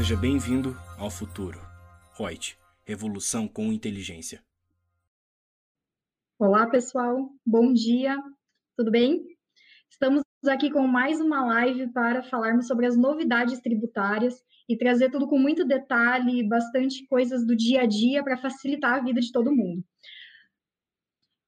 [0.00, 1.60] Seja bem-vindo ao futuro.
[2.16, 2.56] Reut,
[2.86, 4.42] revolução com inteligência.
[6.38, 7.28] Olá, pessoal.
[7.44, 8.16] Bom dia.
[8.78, 9.22] Tudo bem?
[9.90, 15.28] Estamos aqui com mais uma live para falarmos sobre as novidades tributárias e trazer tudo
[15.28, 19.54] com muito detalhe, bastante coisas do dia a dia para facilitar a vida de todo
[19.54, 19.84] mundo.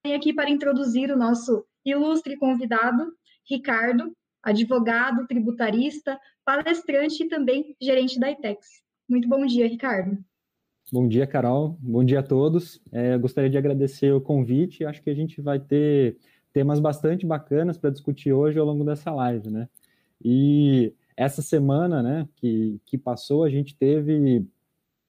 [0.04, 3.16] Venho aqui para introduzir o nosso ilustre convidado,
[3.48, 8.82] Ricardo, advogado, tributarista, palestrante e também gerente da ITEX.
[9.08, 10.18] Muito bom dia, Ricardo.
[10.92, 11.78] Bom dia, Carol.
[11.80, 12.80] Bom dia a todos.
[12.92, 14.84] É, gostaria de agradecer o convite.
[14.84, 16.18] Acho que a gente vai ter
[16.52, 19.68] temas bastante bacanas para discutir hoje ao longo dessa live, né?
[20.22, 24.46] E essa semana, né, que, que passou, a gente teve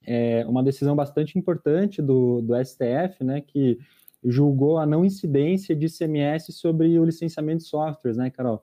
[0.06, 3.78] é, uma decisão bastante importante do, do STF, né, que
[4.24, 8.62] julgou a não incidência de ICMS sobre o licenciamento de softwares, né, Carol?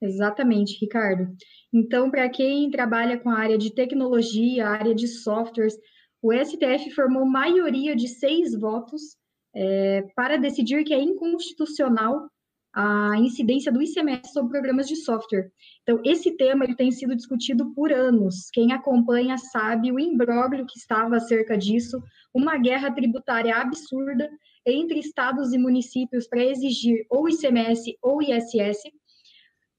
[0.00, 1.28] Exatamente, Ricardo.
[1.72, 5.76] Então, para quem trabalha com a área de tecnologia, área de softwares,
[6.22, 9.16] o STF formou maioria de seis votos
[9.54, 12.28] é, para decidir que é inconstitucional
[12.72, 15.50] a incidência do ICMS sobre programas de software.
[15.82, 18.50] Então, esse tema ele tem sido discutido por anos.
[18.52, 22.00] Quem acompanha sabe o imbróglio que estava acerca disso,
[22.32, 24.30] uma guerra tributária absurda
[24.64, 28.82] entre estados e municípios para exigir ou ICMS ou ISS,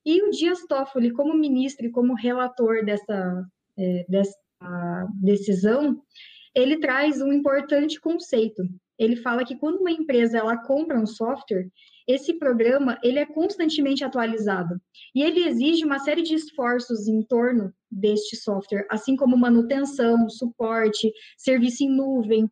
[0.05, 3.45] e o Dias Toffoli, como ministro e como relator dessa,
[3.77, 4.37] é, dessa
[5.21, 6.01] decisão,
[6.55, 8.63] ele traz um importante conceito.
[8.97, 11.69] Ele fala que quando uma empresa ela compra um software,
[12.07, 14.81] esse programa ele é constantemente atualizado
[15.13, 21.11] e ele exige uma série de esforços em torno deste software, assim como manutenção, suporte,
[21.37, 22.49] serviço em nuvem.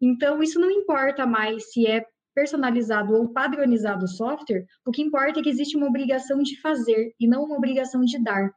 [0.00, 2.04] Então, isso não importa mais se é
[2.36, 7.14] personalizado ou padronizado o software, o que importa é que existe uma obrigação de fazer
[7.18, 8.52] e não uma obrigação de dar.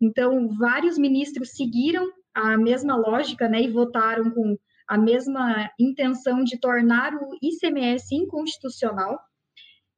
[0.00, 6.58] Então, vários ministros seguiram a mesma lógica, né, e votaram com a mesma intenção de
[6.58, 9.20] tornar o ICMS inconstitucional.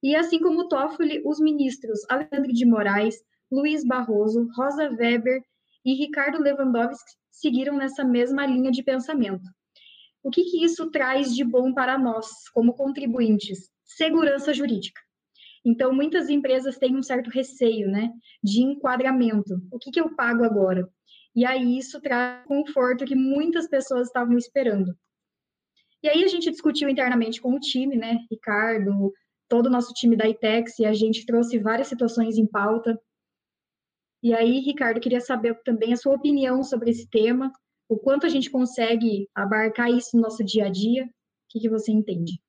[0.03, 3.16] E assim como o Toffoli, os ministros Alexandre de Moraes,
[3.50, 5.41] Luiz Barroso, Rosa Weber
[5.87, 9.49] e Ricardo Lewandowski seguiram nessa mesma linha de pensamento.
[10.26, 13.70] O que, que isso traz de bom para nós, como contribuintes?
[13.84, 15.00] Segurança jurídica.
[15.64, 18.10] Então, muitas empresas têm um certo receio, né,
[18.42, 19.54] de enquadramento.
[19.70, 20.91] O que, que eu pago agora?
[21.32, 24.98] E aí isso traz conforto que muitas pessoas estavam esperando.
[26.03, 29.12] E aí a gente discutiu internamente com o time, né, Ricardo,
[29.48, 33.00] todo o nosso time da ITEX, e a gente trouxe várias situações em pauta.
[34.25, 37.53] E aí, Ricardo, queria saber também a sua opinião sobre esse tema,
[37.88, 41.04] o quanto a gente consegue abarcar isso no nosso dia a dia?
[41.04, 41.08] O
[41.48, 42.41] que, que você entende?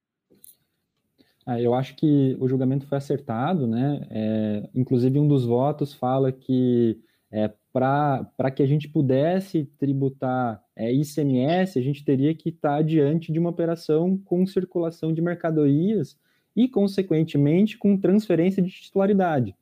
[1.45, 4.05] Ah, eu acho que o julgamento foi acertado, né?
[4.09, 6.99] É, inclusive, um dos votos fala que
[7.31, 13.31] é, para que a gente pudesse tributar é, ICMS, a gente teria que estar diante
[13.31, 16.17] de uma operação com circulação de mercadorias
[16.55, 19.55] e, consequentemente, com transferência de titularidade.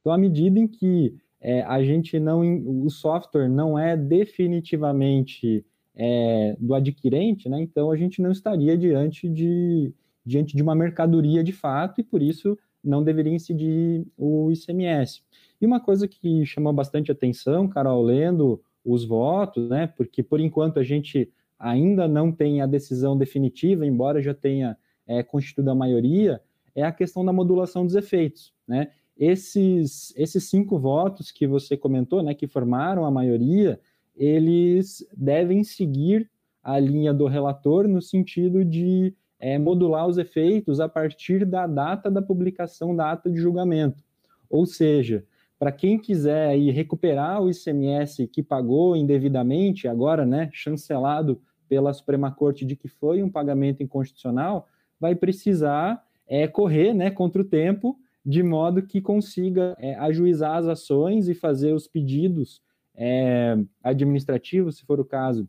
[0.00, 2.42] Então, à medida em que é, a gente não,
[2.84, 7.60] o software não é definitivamente é, do adquirente, né?
[7.60, 9.92] Então a gente não estaria diante de,
[10.24, 15.22] diante de uma mercadoria de fato e por isso não deveria incidir o ICMS.
[15.60, 19.86] E uma coisa que chamou bastante atenção, Carol, lendo os votos, né?
[19.86, 24.76] Porque por enquanto a gente ainda não tem a decisão definitiva, embora já tenha
[25.06, 26.40] é, constituído a maioria,
[26.74, 28.88] é a questão da modulação dos efeitos, né?
[29.18, 33.80] Esses, esses cinco votos que você comentou, né, que formaram a maioria,
[34.16, 36.30] eles devem seguir
[36.62, 42.10] a linha do relator no sentido de é, modular os efeitos a partir da data
[42.10, 44.02] da publicação da ata de julgamento.
[44.48, 45.24] Ou seja,
[45.58, 52.30] para quem quiser aí recuperar o ICMS que pagou indevidamente, agora, né, chancelado pela Suprema
[52.30, 54.68] Corte de que foi um pagamento inconstitucional,
[55.00, 60.66] vai precisar é, correr, né, contra o tempo de modo que consiga é, ajuizar as
[60.66, 62.60] ações e fazer os pedidos
[62.94, 65.48] é, administrativos, se for o caso,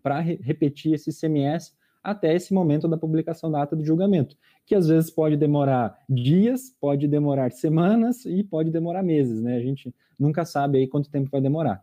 [0.00, 1.74] para re repetir esse CMS
[2.04, 6.70] até esse momento da publicação da ata do julgamento, que às vezes pode demorar dias,
[6.80, 9.56] pode demorar semanas e pode demorar meses, né?
[9.56, 11.82] A gente nunca sabe aí quanto tempo vai demorar.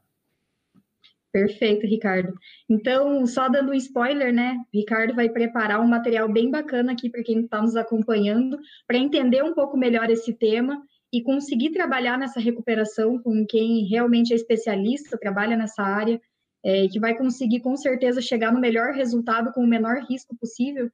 [1.32, 2.34] Perfeito, Ricardo.
[2.70, 4.58] Então, só dando um spoiler, né?
[4.74, 9.42] Ricardo vai preparar um material bem bacana aqui para quem está nos acompanhando, para entender
[9.42, 10.82] um pouco melhor esse tema
[11.12, 16.20] e conseguir trabalhar nessa recuperação com quem realmente é especialista, trabalha nessa área,
[16.64, 20.92] é, que vai conseguir com certeza chegar no melhor resultado com o menor risco possível.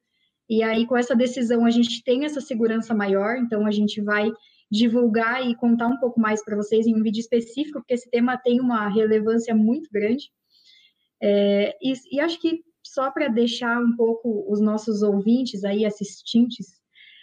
[0.48, 4.30] E aí, com essa decisão, a gente tem essa segurança maior, então a gente vai
[4.70, 8.36] divulgar e contar um pouco mais para vocês em um vídeo específico, porque esse tema
[8.36, 10.30] tem uma relevância muito grande.
[11.22, 16.66] É, e, e acho que só para deixar um pouco os nossos ouvintes aí, assistentes,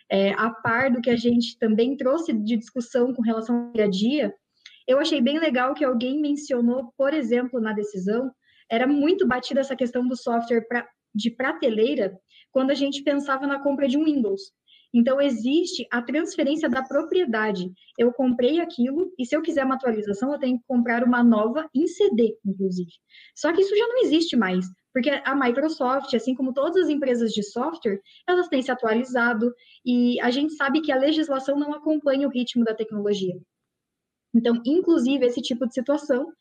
[0.09, 3.85] é, a par do que a gente também trouxe de discussão com relação ao dia
[3.85, 4.35] a dia,
[4.87, 8.31] eu achei bem legal que alguém mencionou, por exemplo, na decisão,
[8.69, 12.17] era muito batida essa questão do software pra, de prateleira
[12.51, 14.41] quando a gente pensava na compra de um Windows.
[14.97, 17.69] Então, existe a transferência da propriedade.
[17.97, 21.69] Eu comprei aquilo e, se eu quiser uma atualização, eu tenho que comprar uma nova
[21.75, 22.89] em CD, inclusive.
[23.35, 27.33] Só que isso já não existe mais, porque a Microsoft, assim como todas as empresas
[27.33, 29.53] de software, elas têm se atualizado
[29.85, 33.37] e a gente sabe que a legislação não acompanha o ritmo da tecnologia.
[34.33, 36.31] Então, inclusive, esse tipo de situação,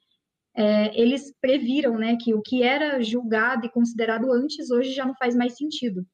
[0.56, 5.14] é, eles previram né, que o que era julgado e considerado antes, hoje já não
[5.16, 6.06] faz mais sentido.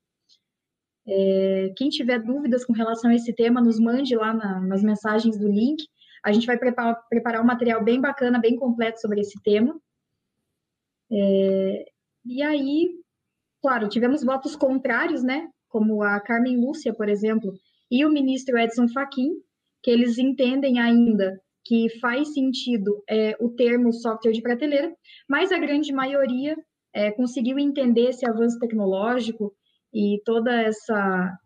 [1.12, 5.36] É, quem tiver dúvidas com relação a esse tema, nos mande lá na, nas mensagens
[5.36, 5.82] do link.
[6.24, 9.76] A gente vai preparar, preparar um material bem bacana, bem completo sobre esse tema.
[11.10, 11.84] É,
[12.24, 12.90] e aí,
[13.60, 15.48] claro, tivemos votos contrários, né?
[15.68, 17.52] Como a Carmen Lúcia, por exemplo,
[17.90, 19.32] e o ministro Edson Fachin,
[19.82, 24.94] que eles entendem ainda que faz sentido é, o termo software de prateleira,
[25.28, 26.56] mas a grande maioria
[26.92, 29.52] é, conseguiu entender esse avanço tecnológico
[29.92, 31.38] e toda essa,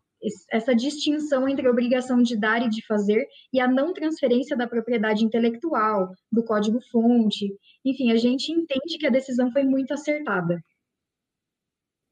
[0.50, 4.66] essa distinção entre a obrigação de dar e de fazer e a não transferência da
[4.66, 7.54] propriedade intelectual, do código-fonte.
[7.84, 10.62] Enfim, a gente entende que a decisão foi muito acertada.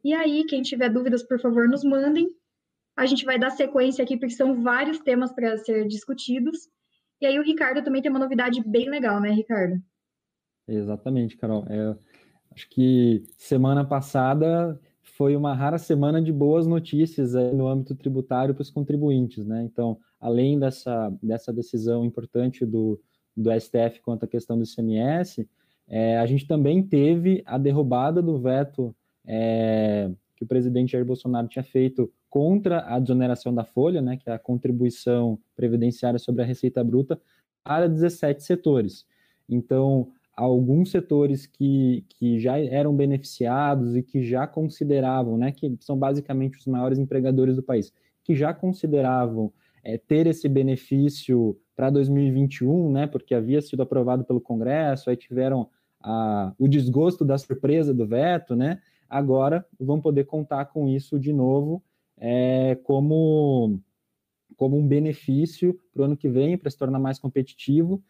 [0.05, 2.29] E aí, quem tiver dúvidas, por favor, nos mandem.
[2.97, 6.69] A gente vai dar sequência aqui, porque são vários temas para ser discutidos.
[7.21, 9.77] E aí, o Ricardo também tem uma novidade bem legal, né, Ricardo?
[10.67, 11.65] Exatamente, Carol.
[11.69, 11.97] É,
[12.53, 14.79] acho que semana passada
[15.17, 19.63] foi uma rara semana de boas notícias no âmbito tributário para os contribuintes, né?
[19.63, 22.99] Então, além dessa, dessa decisão importante do,
[23.37, 25.47] do STF quanto à questão do ICMS,
[25.87, 28.95] é, a gente também teve a derrubada do veto
[29.27, 34.31] é, que o presidente Jair Bolsonaro tinha feito contra a desoneração da folha, né, que
[34.31, 37.21] é a contribuição previdenciária sobre a receita bruta,
[37.63, 39.05] para 17 setores.
[39.47, 45.97] Então, alguns setores que, que já eram beneficiados e que já consideravam, né, que são
[45.97, 47.93] basicamente os maiores empregadores do país,
[48.25, 49.53] que já consideravam
[49.85, 55.69] é, ter esse benefício para 2021, né, porque havia sido aprovado pelo Congresso, aí tiveram
[56.01, 61.33] a, o desgosto da surpresa do veto, né, agora vão poder contar com isso de
[61.33, 61.83] novo
[62.17, 63.79] é, como,
[64.57, 68.03] como um benefício para o ano que vem, para se tornar mais competitivo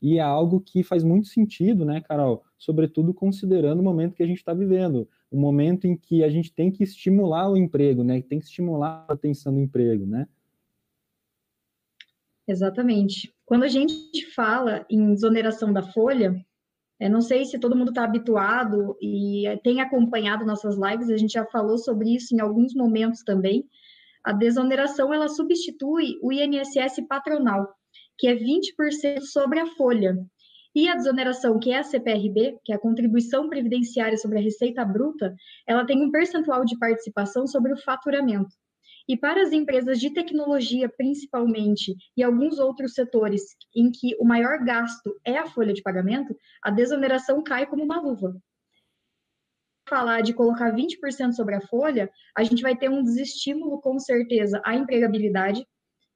[0.00, 2.44] e é algo que faz muito sentido, né, Carol?
[2.58, 6.52] Sobretudo considerando o momento que a gente está vivendo, o momento em que a gente
[6.52, 8.20] tem que estimular o emprego, né?
[8.22, 10.28] Tem que estimular a atenção do emprego, né?
[12.46, 13.34] Exatamente.
[13.44, 16.44] Quando a gente fala em desoneração da folha,
[17.00, 21.32] eu não sei se todo mundo está habituado e tem acompanhado nossas lives, a gente
[21.32, 23.68] já falou sobre isso em alguns momentos também.
[24.24, 27.74] A desoneração ela substitui o INSS patronal
[28.18, 30.16] que é 20% sobre a folha.
[30.74, 34.84] E a desoneração, que é a CPRB, que é a contribuição previdenciária sobre a receita
[34.84, 35.34] bruta,
[35.66, 38.54] ela tem um percentual de participação sobre o faturamento.
[39.08, 44.62] E para as empresas de tecnologia, principalmente, e alguns outros setores em que o maior
[44.64, 48.36] gasto é a folha de pagamento, a desoneração cai como uma luva.
[49.88, 54.60] Falar de colocar 20% sobre a folha, a gente vai ter um desestímulo, com certeza,
[54.62, 55.64] à empregabilidade,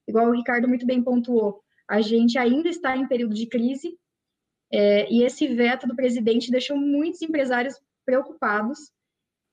[0.07, 3.99] igual o Ricardo muito bem pontuou a gente ainda está em período de crise
[4.73, 7.75] é, e esse veto do presidente deixou muitos empresários
[8.07, 8.79] preocupados.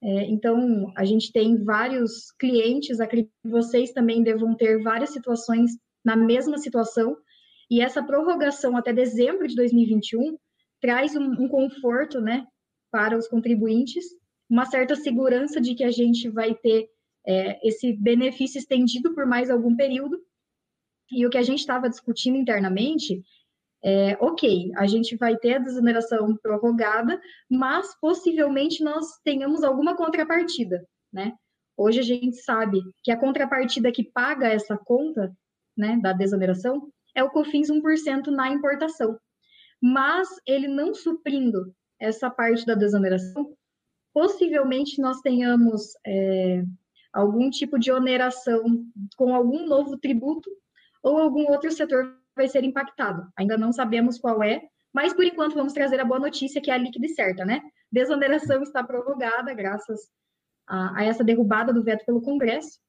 [0.04, 5.72] É, então, a gente tem vários clientes, acredito que vocês também devam ter várias situações
[6.06, 7.18] na mesma situação,
[7.72, 10.38] e essa prorrogação até dezembro de 2021
[10.80, 12.46] traz um, um conforto né,
[12.92, 14.06] para os contribuintes,
[14.48, 16.88] uma certa segurança de que a gente vai ter
[17.28, 20.22] é, esse benefício estendido por mais algum período,
[21.12, 23.24] e o que a gente estava discutindo internamente
[23.84, 30.86] é, ok, a gente vai ter a desoneração prorrogada, mas possivelmente nós tenhamos alguma contrapartida,
[31.14, 31.34] né?
[31.76, 35.32] Hoje a gente sabe que a contrapartida que paga essa conta,
[35.78, 39.18] né, da desoneração, é o COFINS 1% na importação.
[39.80, 43.56] Mas ele não suprindo essa parte da desoneração,
[44.12, 46.64] possivelmente nós tenhamos é,
[47.14, 48.64] algum tipo de oneração
[49.16, 50.50] com algum novo tributo
[51.08, 53.28] ou algum outro setor vai ser impactado.
[53.38, 54.62] Ainda não sabemos qual é,
[54.94, 57.62] mas por enquanto vamos trazer a boa notícia, que é a líquida certa, né?
[57.92, 60.00] Desoneração está prorrogada graças
[60.68, 62.80] a, a essa derrubada do veto pelo Congresso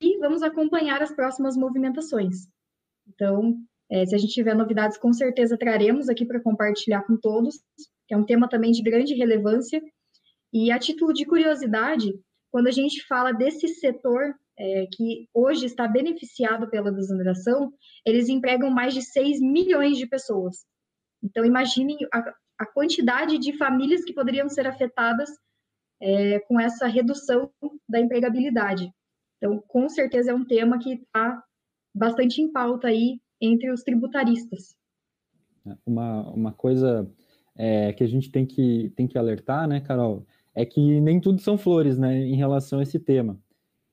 [0.00, 2.48] e vamos acompanhar as próximas movimentações.
[3.06, 3.56] Então,
[3.90, 7.62] é, se a gente tiver novidades, com certeza traremos aqui para compartilhar com todos,
[8.08, 9.82] que é um tema também de grande relevância.
[10.52, 12.14] E a título de curiosidade,
[12.50, 17.72] quando a gente fala desse setor é, que hoje está beneficiado pela desoneração,
[18.06, 20.64] eles empregam mais de 6 milhões de pessoas.
[21.22, 25.30] Então, imaginem a, a quantidade de famílias que poderiam ser afetadas
[26.00, 27.50] é, com essa redução
[27.88, 28.90] da empregabilidade.
[29.38, 31.42] Então, com certeza é um tema que está
[31.94, 34.76] bastante em pauta aí entre os tributaristas.
[35.84, 37.10] Uma, uma coisa
[37.56, 41.40] é, que a gente tem que, tem que alertar, né, Carol, é que nem tudo
[41.40, 43.40] são flores, né, em relação a esse tema.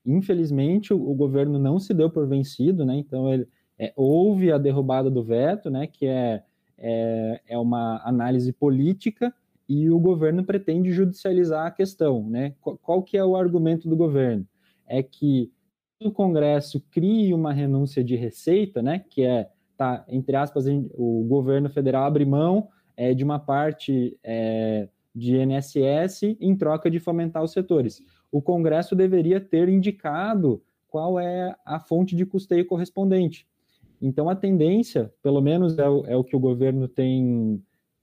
[0.05, 4.57] Infelizmente, o, o governo não se deu por vencido, né, então ele, é, houve a
[4.57, 6.43] derrubada do veto, né, que é,
[6.77, 9.33] é, é uma análise política
[9.73, 12.53] e o governo pretende judicializar a questão, né?
[12.59, 14.45] Qual, qual que é o argumento do governo?
[14.85, 15.49] É que
[16.03, 18.99] o Congresso crie uma renúncia de receita, né?
[18.99, 22.67] Que é, tá, entre aspas, o governo federal abre mão
[22.97, 28.01] é, de uma parte é, de INSS em troca de fomentar os setores.
[28.31, 33.47] O Congresso deveria ter indicado qual é a fonte de custeio correspondente.
[34.01, 37.61] Então, a tendência, pelo menos é o, é o que o governo tem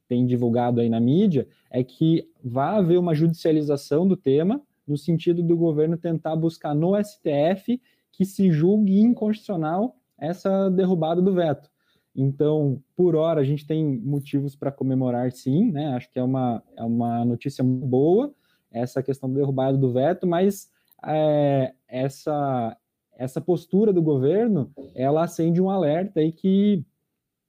[0.08, 5.42] tem divulgado aí na mídia, é que vai haver uma judicialização do tema, no sentido
[5.42, 7.78] do governo tentar buscar no STF
[8.10, 11.70] que se julgue inconstitucional essa derrubada do veto.
[12.16, 15.94] Então, por hora, a gente tem motivos para comemorar, sim, né?
[15.94, 18.34] Acho que é uma, é uma notícia boa,
[18.70, 20.70] essa questão da derrubada do veto, mas
[21.04, 22.76] é, essa,
[23.16, 26.84] essa postura do governo, ela acende um alerta aí que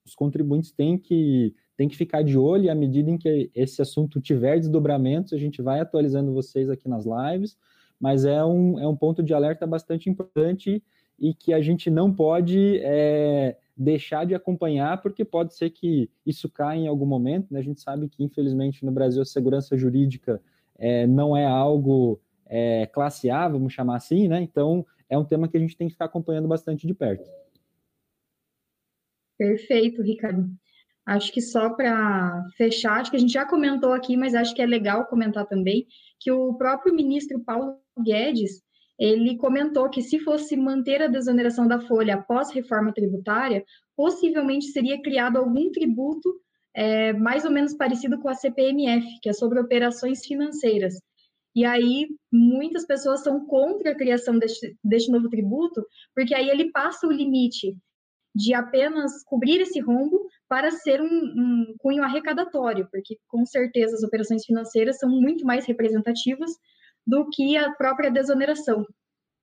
[0.06, 3.82] os contribuintes têm que tem que ficar de olho e à medida em que esse
[3.82, 7.58] assunto tiver desdobramentos, a gente vai atualizando vocês aqui nas lives,
[7.98, 10.84] mas é um, é um ponto de alerta bastante importante
[11.18, 16.50] e que a gente não pode é, deixar de acompanhar, porque pode ser que isso
[16.50, 17.60] caia em algum momento, né?
[17.60, 20.42] A gente sabe que, infelizmente, no Brasil, a segurança jurídica
[20.80, 24.42] é, não é algo é, classe A, vamos chamar assim, né?
[24.42, 27.30] Então, é um tema que a gente tem que ficar acompanhando bastante de perto.
[29.38, 30.50] Perfeito, Ricardo.
[31.06, 34.62] Acho que só para fechar, acho que a gente já comentou aqui, mas acho que
[34.62, 35.88] é legal comentar também,
[36.20, 38.62] que o próprio ministro Paulo Guedes,
[38.98, 43.64] ele comentou que se fosse manter a desoneração da folha após reforma tributária,
[43.96, 46.30] possivelmente seria criado algum tributo
[46.76, 50.96] é, mais ou menos parecido com a CPMF, que é sobre operações financeiras.
[51.56, 55.86] E aí, muitas pessoas são contra a criação deste, deste novo tributo,
[56.16, 57.76] porque aí ele passa o limite
[58.36, 64.04] de apenas cobrir esse rombo para ser um, um, cunho arrecadatório, porque com certeza as
[64.04, 66.52] operações financeiras são muito mais representativas
[67.06, 68.86] do que a própria desoneração.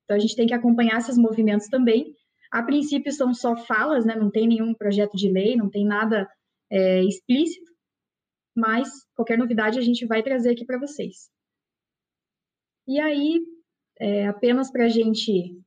[0.05, 2.15] Então a gente tem que acompanhar esses movimentos também.
[2.53, 4.15] A princípio são só falas, né?
[4.15, 6.29] não tem nenhum projeto de lei, não tem nada
[6.71, 7.71] é, explícito,
[8.55, 11.31] mas qualquer novidade a gente vai trazer aqui para vocês.
[12.87, 13.41] E aí,
[14.01, 15.61] é, apenas para a gente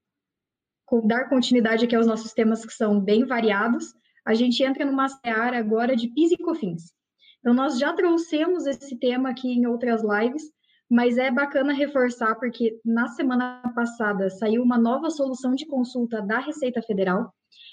[1.06, 3.94] dar continuidade aqui aos nossos temas que são bem variados,
[4.26, 6.94] a gente entra numa seara agora de PIS e COFINS.
[7.40, 10.44] Então, nós já trouxemos esse tema aqui em outras lives,
[10.90, 16.40] mas é bacana reforçar, porque na semana passada saiu uma nova solução de consulta da
[16.40, 17.32] Receita Federal,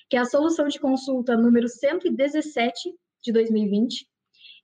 [0.09, 2.95] que é a solução de consulta número 117
[3.27, 4.07] de 2020,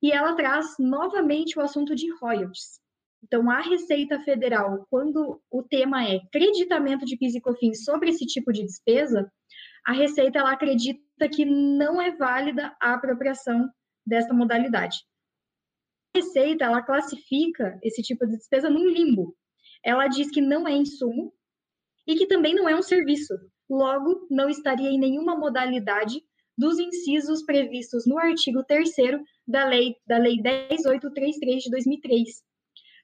[0.02, 2.81] e ela traz novamente o assunto de royalties.
[3.23, 8.26] Então, a Receita Federal, quando o tema é creditamento de PIS e COFINS sobre esse
[8.26, 9.31] tipo de despesa,
[9.87, 13.69] a Receita ela acredita que não é válida a apropriação
[14.04, 14.99] dessa modalidade.
[16.14, 19.37] A Receita ela classifica esse tipo de despesa num limbo.
[19.85, 21.33] Ela diz que não é insumo
[22.07, 23.35] e que também não é um serviço.
[23.71, 26.23] Logo, não estaria em nenhuma modalidade
[26.56, 28.90] dos incisos previstos no artigo 3
[29.47, 32.42] da lei da lei 10833 de 2003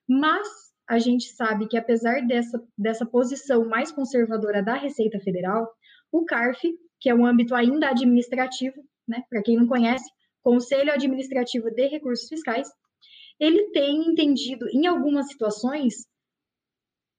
[0.09, 0.49] mas
[0.89, 5.71] a gente sabe que, apesar dessa, dessa posição mais conservadora da Receita Federal,
[6.11, 10.11] o CARF, que é um âmbito ainda administrativo, né, para quem não conhece,
[10.43, 12.71] Conselho Administrativo de Recursos Fiscais,
[13.39, 16.07] ele tem entendido em algumas situações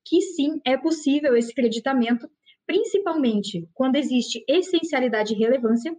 [0.03, 2.27] que sim é possível esse creditamento,
[2.65, 5.95] principalmente quando existe essencialidade e relevância,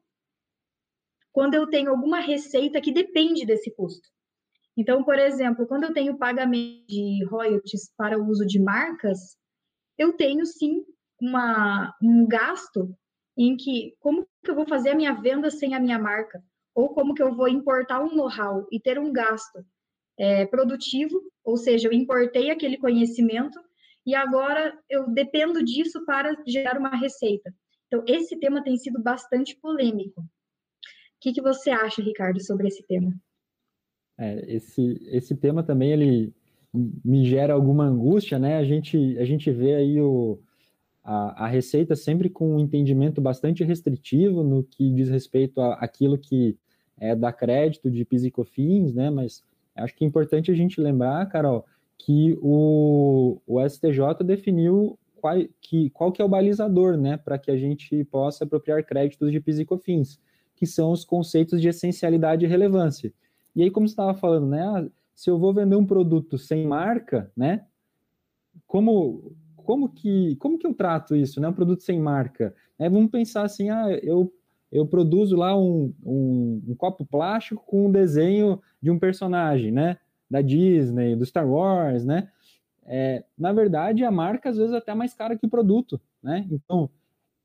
[1.32, 4.08] quando eu tenho alguma receita que depende desse custo.
[4.76, 9.36] Então, por exemplo, quando eu tenho pagamento de royalties para o uso de marcas,
[9.98, 10.84] eu tenho sim
[11.20, 12.94] uma, um gasto
[13.36, 16.42] em que como que eu vou fazer a minha venda sem a minha marca?
[16.74, 19.64] Ou como que eu vou importar um know-how e ter um gasto
[20.18, 23.58] é, produtivo, ou seja, eu importei aquele conhecimento
[24.06, 27.52] e agora eu dependo disso para gerar uma receita.
[27.86, 30.22] Então, esse tema tem sido bastante polêmico.
[31.20, 33.14] O que, que você acha, Ricardo, sobre esse tema?
[34.18, 36.34] É, esse, esse tema também ele
[36.72, 38.56] me gera alguma angústia, né?
[38.56, 40.40] A gente, a gente vê aí o,
[41.04, 46.56] a, a Receita sempre com um entendimento bastante restritivo no que diz respeito àquilo que
[46.98, 49.10] é da crédito de PIS e COFINS, né?
[49.10, 49.44] Mas
[49.76, 51.66] acho que é importante a gente lembrar, Carol,
[51.98, 57.18] que o, o STJ definiu qual que, qual que é o balizador, né?
[57.18, 60.18] Para que a gente possa apropriar créditos de PIS e COFINS,
[60.60, 63.10] que são os conceitos de essencialidade e relevância.
[63.56, 64.62] E aí, como você estava falando, né?
[64.62, 67.64] Ah, se eu vou vender um produto sem marca, né?
[68.66, 71.48] Como como que como que eu trato isso, né?
[71.48, 72.54] Um produto sem marca.
[72.78, 74.30] É, vamos pensar assim, ah, eu
[74.70, 79.96] eu produzo lá um, um, um, copo plástico com um desenho de um personagem, né?
[80.30, 82.30] Da Disney, do Star Wars, né?
[82.84, 86.46] É, na verdade, a marca às vezes é até mais cara que o produto, né?
[86.50, 86.90] Então,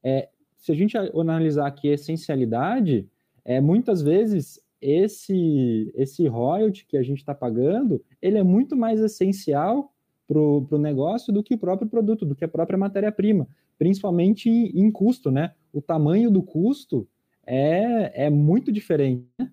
[0.03, 0.27] é,
[0.65, 3.07] se a gente analisar aqui a essencialidade,
[3.45, 8.99] é, muitas vezes esse, esse royalty que a gente está pagando, ele é muito mais
[8.99, 9.93] essencial
[10.27, 14.71] para o negócio do que o próprio produto, do que a própria matéria-prima, principalmente em,
[14.75, 15.53] em, custo, né?
[15.71, 17.07] O tamanho do custo
[17.45, 19.51] é, é muito diferente, né?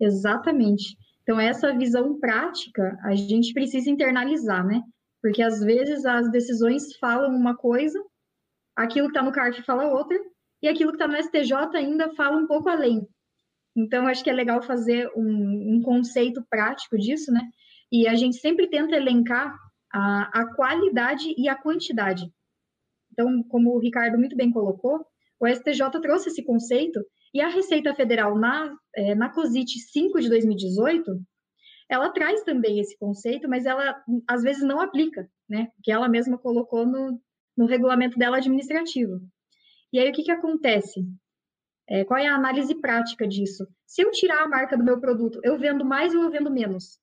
[0.00, 0.96] Exatamente.
[1.22, 4.82] Então, essa visão prática, a gente precisa internalizar, né?
[5.20, 8.02] Porque às vezes as decisões falam uma coisa,
[8.82, 10.18] aquilo que está no CARF fala outra,
[10.62, 13.06] e aquilo que está no STJ ainda fala um pouco além.
[13.76, 17.40] Então, acho que é legal fazer um, um, conceito prático disso, né?
[17.90, 19.54] E a gente sempre tenta elencar
[19.92, 22.30] a, a qualidade e a quantidade.
[23.12, 25.04] Então, como o Ricardo muito bem colocou,
[25.38, 27.00] o STJ trouxe esse conceito
[27.32, 31.20] e a Receita Federal, na, é, na COSIT 5 de 2018,
[31.88, 35.68] ela traz também esse conceito, mas ela às vezes não aplica, né?
[35.82, 37.20] Que ela mesma colocou no,
[37.60, 39.20] no regulamento dela administrativo.
[39.92, 41.04] E aí, o que, que acontece?
[41.86, 43.66] É, qual é a análise prática disso?
[43.86, 46.98] Se eu tirar a marca do meu produto, eu vendo mais ou eu vendo menos?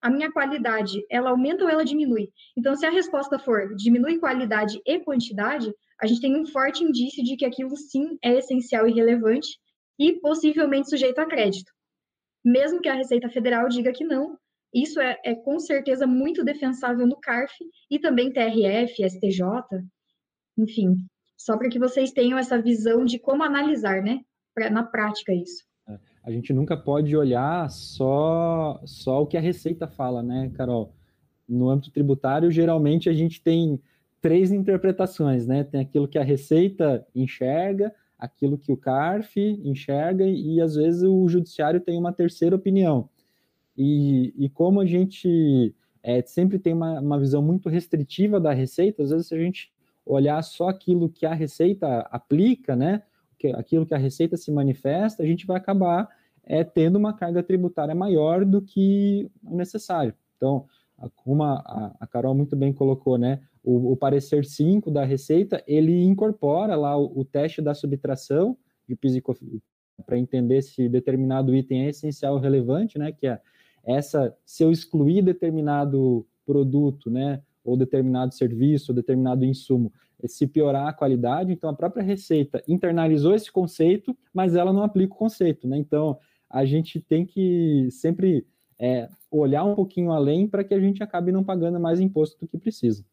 [0.00, 2.30] A minha qualidade, ela aumenta ou ela diminui?
[2.56, 7.22] Então, se a resposta for diminui qualidade e quantidade, a gente tem um forte indício
[7.22, 9.58] de que aquilo sim é essencial e relevante
[9.98, 11.70] e possivelmente sujeito a crédito.
[12.42, 14.38] Mesmo que a Receita Federal diga que não,
[14.72, 17.54] isso é, é com certeza muito defensável no CARF
[17.90, 19.42] e também TRF, STJ,
[20.58, 20.96] enfim
[21.44, 24.20] só para que vocês tenham essa visão de como analisar, né,
[24.54, 25.64] pra, na prática isso.
[25.88, 30.94] É, a gente nunca pode olhar só, só o que a Receita fala, né, Carol?
[31.48, 33.80] No âmbito tributário, geralmente a gente tem
[34.20, 35.64] três interpretações, né?
[35.64, 41.28] Tem aquilo que a Receita enxerga, aquilo que o CARF enxerga e às vezes o
[41.28, 43.08] judiciário tem uma terceira opinião.
[43.76, 49.02] E, e como a gente é, sempre tem uma, uma visão muito restritiva da Receita,
[49.02, 49.72] às vezes a gente
[50.04, 53.02] olhar só aquilo que a receita aplica, né?
[53.54, 56.08] Aquilo que a receita se manifesta, a gente vai acabar
[56.44, 60.14] é, tendo uma carga tributária maior do que o necessário.
[60.36, 60.66] Então,
[61.16, 63.40] como a, a Carol muito bem colocou, né?
[63.62, 68.56] O, o parecer 5 da Receita, ele incorpora lá o, o teste da subtração
[68.88, 69.20] de PIS
[70.04, 73.12] para entender se determinado item é essencial ou relevante, né?
[73.12, 73.40] Que é
[73.84, 77.42] essa, se eu excluir determinado produto, né?
[77.64, 79.92] ou determinado serviço, ou determinado insumo,
[80.24, 85.14] se piorar a qualidade, então a própria Receita internalizou esse conceito, mas ela não aplica
[85.14, 85.76] o conceito, né?
[85.76, 86.18] Então
[86.48, 88.46] a gente tem que sempre
[88.78, 92.46] é, olhar um pouquinho além para que a gente acabe não pagando mais imposto do
[92.46, 93.04] que precisa.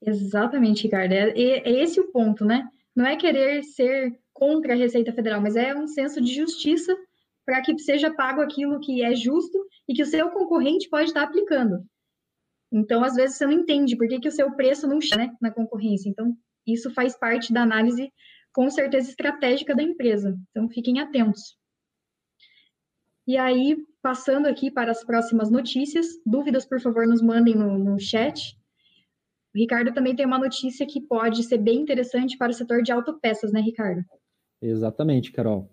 [0.00, 1.12] Exatamente, Ricardo.
[1.12, 2.68] É, é esse o ponto, né?
[2.94, 6.94] Não é querer ser contra a Receita Federal, mas é um senso de justiça
[7.44, 11.22] para que seja pago aquilo que é justo e que o seu concorrente pode estar
[11.22, 11.84] aplicando.
[12.72, 15.36] Então, às vezes, você não entende por que, que o seu preço não chega né,
[15.40, 16.08] na concorrência.
[16.08, 18.12] Então, isso faz parte da análise,
[18.52, 20.36] com certeza, estratégica da empresa.
[20.50, 21.56] Então, fiquem atentos.
[23.26, 27.98] E aí, passando aqui para as próximas notícias, dúvidas, por favor, nos mandem no, no
[27.98, 28.56] chat.
[29.54, 32.92] O Ricardo também tem uma notícia que pode ser bem interessante para o setor de
[32.92, 34.04] autopeças, né, Ricardo?
[34.60, 35.70] Exatamente, Carol.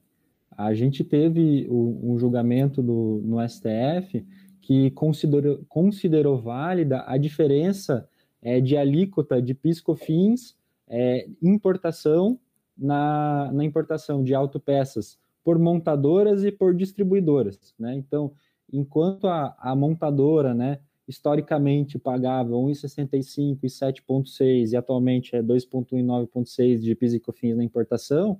[0.57, 4.25] A gente teve um julgamento do, no STF
[4.61, 8.07] que considerou, considerou válida a diferença
[8.41, 10.55] é, de alíquota de piscofins
[10.87, 12.39] é, importação
[12.77, 17.95] na, na importação de autopeças por montadoras e por distribuidoras, né?
[17.95, 18.31] Então,
[18.71, 26.03] enquanto a, a montadora, né, historicamente pagava 1,65 e 7,6 e atualmente é 2,1 e
[26.03, 28.39] 9,6 de PIS COFINS na importação,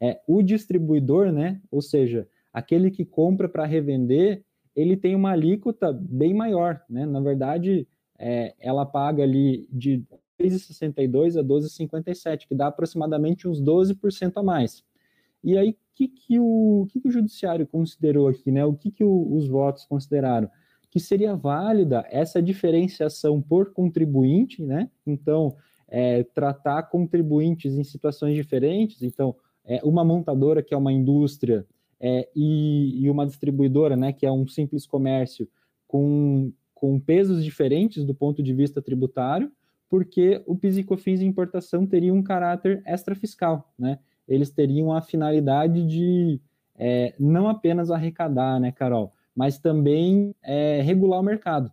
[0.00, 5.92] é, o distribuidor, né, ou seja, aquele que compra para revender, ele tem uma alíquota
[5.92, 7.04] bem maior, né?
[7.04, 7.86] Na verdade,
[8.18, 10.04] é, ela paga ali de
[10.38, 14.84] 3,62 a 12,57, que dá aproximadamente uns 12% a mais.
[15.42, 18.64] E aí, que, que, o, que, que o judiciário considerou aqui, né?
[18.64, 20.48] O que, que o, os votos consideraram?
[20.90, 24.90] Que seria válida essa diferenciação por contribuinte, né?
[25.04, 25.56] Então,
[25.88, 29.34] é, tratar contribuintes em situações diferentes, então,
[29.68, 31.66] é, uma montadora que é uma indústria
[32.00, 35.46] é, e, e, uma distribuidora, né, que é um simples comércio,
[35.86, 39.52] com, com pesos diferentes do ponto de vista tributário,
[39.88, 43.98] porque o PIS e COFINS de importação teria um caráter extrafiscal, né?
[44.26, 46.40] Eles teriam a finalidade de
[46.76, 51.72] é, não apenas arrecadar, né, Carol, mas também é, regular o mercado.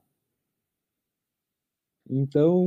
[2.10, 2.64] Então,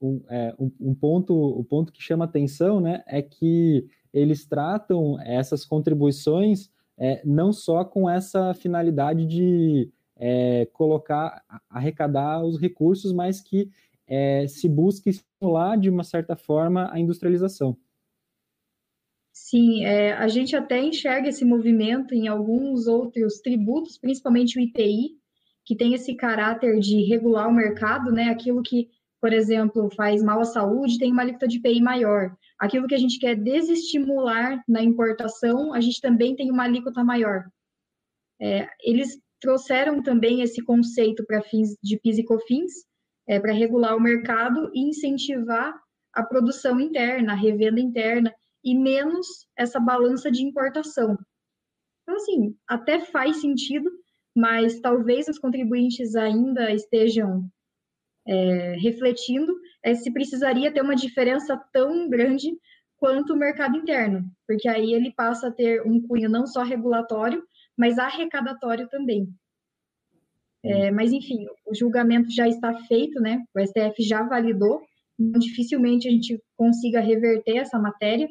[0.00, 5.20] um, é, um, um, ponto, o ponto que chama atenção, né, é que eles tratam
[5.20, 13.40] essas contribuições é, não só com essa finalidade de é, colocar, arrecadar os recursos, mas
[13.40, 13.70] que
[14.06, 17.76] é, se busque estimular de uma certa forma a industrialização.
[19.32, 25.10] Sim, é, a gente até enxerga esse movimento em alguns outros tributos, principalmente o IPI,
[25.62, 28.30] que tem esse caráter de regular o mercado, né?
[28.30, 28.88] Aquilo que,
[29.20, 32.34] por exemplo, faz mal à saúde tem uma alíquota de IPI maior.
[32.58, 37.44] Aquilo que a gente quer desestimular na importação, a gente também tem uma alíquota maior.
[38.40, 42.72] É, eles trouxeram também esse conceito para fins de PIS e COFINS,
[43.28, 45.74] é, para regular o mercado e incentivar
[46.12, 51.16] a produção interna, a revenda interna, e menos essa balança de importação.
[52.02, 53.90] Então, assim, até faz sentido,
[54.34, 57.48] mas talvez os contribuintes ainda estejam
[58.26, 59.54] é, refletindo
[59.86, 62.50] é, se precisaria ter uma diferença tão grande
[62.96, 67.40] quanto o mercado interno, porque aí ele passa a ter um cunho não só regulatório,
[67.78, 69.32] mas arrecadatório também.
[70.64, 73.44] É, mas, enfim, o julgamento já está feito, né?
[73.54, 74.82] O STF já validou,
[75.20, 78.28] então dificilmente a gente consiga reverter essa matéria.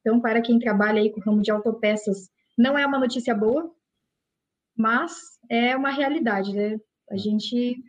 [0.00, 2.28] Então, para quem trabalha aí com o ramo de autopeças,
[2.58, 3.72] não é uma notícia boa,
[4.76, 5.16] mas
[5.48, 6.76] é uma realidade, né?
[7.10, 7.82] A gente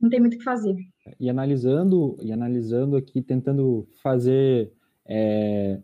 [0.00, 0.74] não tem muito o que fazer.
[1.18, 4.72] E analisando, e analisando aqui, tentando fazer
[5.06, 5.80] é,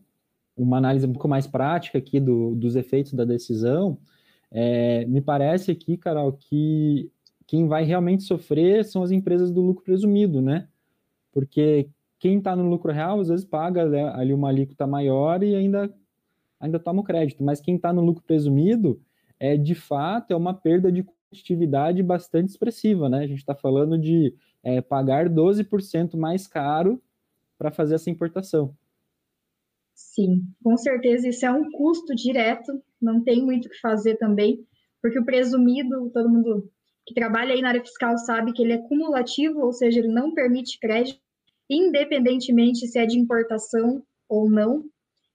[0.56, 3.98] uma análise um pouco mais prática aqui do, dos efeitos da decisão,
[4.50, 7.10] é, me parece aqui, Carol, que
[7.46, 10.68] quem vai realmente sofrer são as empresas do lucro presumido, né?
[11.32, 15.54] Porque quem está no lucro real, às vezes paga né, ali uma alíquota maior e
[15.54, 15.92] ainda,
[16.58, 19.00] ainda toma o crédito, mas quem está no lucro presumido,
[19.38, 23.18] é de fato, é uma perda de competitividade bastante expressiva, né?
[23.18, 24.34] A gente está falando de
[24.66, 27.00] é, pagar 12% mais caro
[27.56, 28.76] para fazer essa importação.
[29.94, 34.66] Sim, com certeza isso é um custo direto, não tem muito o que fazer também,
[35.00, 36.68] porque o presumido, todo mundo
[37.06, 40.34] que trabalha aí na área fiscal sabe que ele é cumulativo, ou seja, ele não
[40.34, 41.20] permite crédito,
[41.70, 44.84] independentemente se é de importação ou não.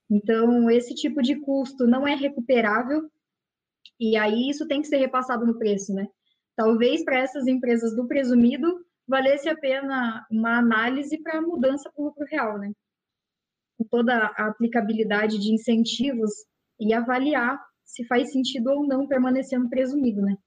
[0.09, 3.09] Então, esse tipo de custo não é recuperável,
[3.97, 6.09] e aí isso tem que ser repassado no preço, né?
[6.53, 8.67] Talvez para essas empresas do presumido
[9.11, 12.71] valesse a pena uma análise para mudança para o lucro real, né?
[13.77, 16.31] Com toda a aplicabilidade de incentivos
[16.79, 20.37] e avaliar se faz sentido ou não permanecer no presumido, né?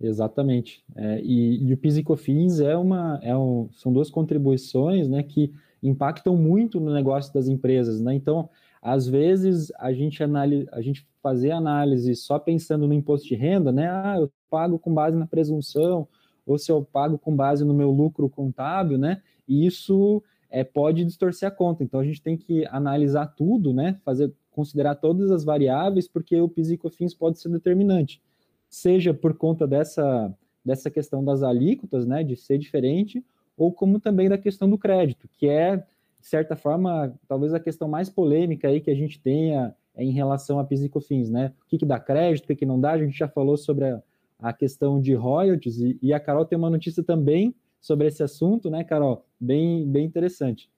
[0.00, 0.84] Exatamente.
[0.96, 5.22] É, e, e, o PIS e COFINS é uma, é um, são duas contribuições né,
[5.22, 8.00] que impactam muito no negócio das empresas.
[8.00, 8.12] Né?
[8.14, 8.50] Então,
[8.82, 13.70] às vezes, a gente, analisa, a gente fazer análise só pensando no imposto de renda,
[13.70, 13.88] né?
[13.88, 16.08] Ah, eu pago com base na presunção,
[16.46, 19.22] ou se eu pago com base no meu lucro contábil, né?
[19.46, 21.82] E isso é, pode distorcer a conta.
[21.82, 23.98] Então a gente tem que analisar tudo, né?
[24.04, 28.20] Fazer, considerar todas as variáveis, porque o PIS e COFINS pode ser determinante.
[28.68, 30.32] Seja por conta dessa,
[30.64, 32.22] dessa questão das alíquotas, né?
[32.22, 33.24] De ser diferente,
[33.56, 37.88] ou como também da questão do crédito, que é, de certa forma, talvez a questão
[37.88, 41.52] mais polêmica aí que a gente tenha em relação a PIS e COFINS, né?
[41.64, 43.86] O que, que dá crédito, o que, que não dá, a gente já falou sobre
[43.86, 44.02] a,
[44.42, 48.68] a questão de royalties, e, e, a Carol tem uma notícia também sobre esse assunto,
[48.68, 49.24] né, Carol?
[49.40, 50.68] Bem, bem interessante.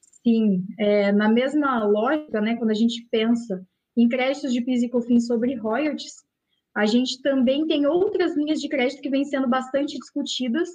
[0.00, 4.88] Sim, é, na mesma lógica, né, quando a gente pensa em créditos de PIS e
[4.88, 6.24] COFINS sobre royalties,
[6.74, 10.68] a gente também tem outras linhas de crédito que vêm sendo bastante discutidas,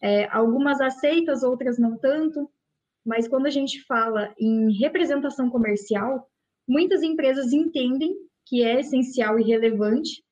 [0.00, 2.50] é, algumas aceitas, outras não tanto,
[3.04, 6.28] mas quando a gente fala em representação comercial,
[6.68, 10.22] muitas empresas entendem que é essencial e relevante.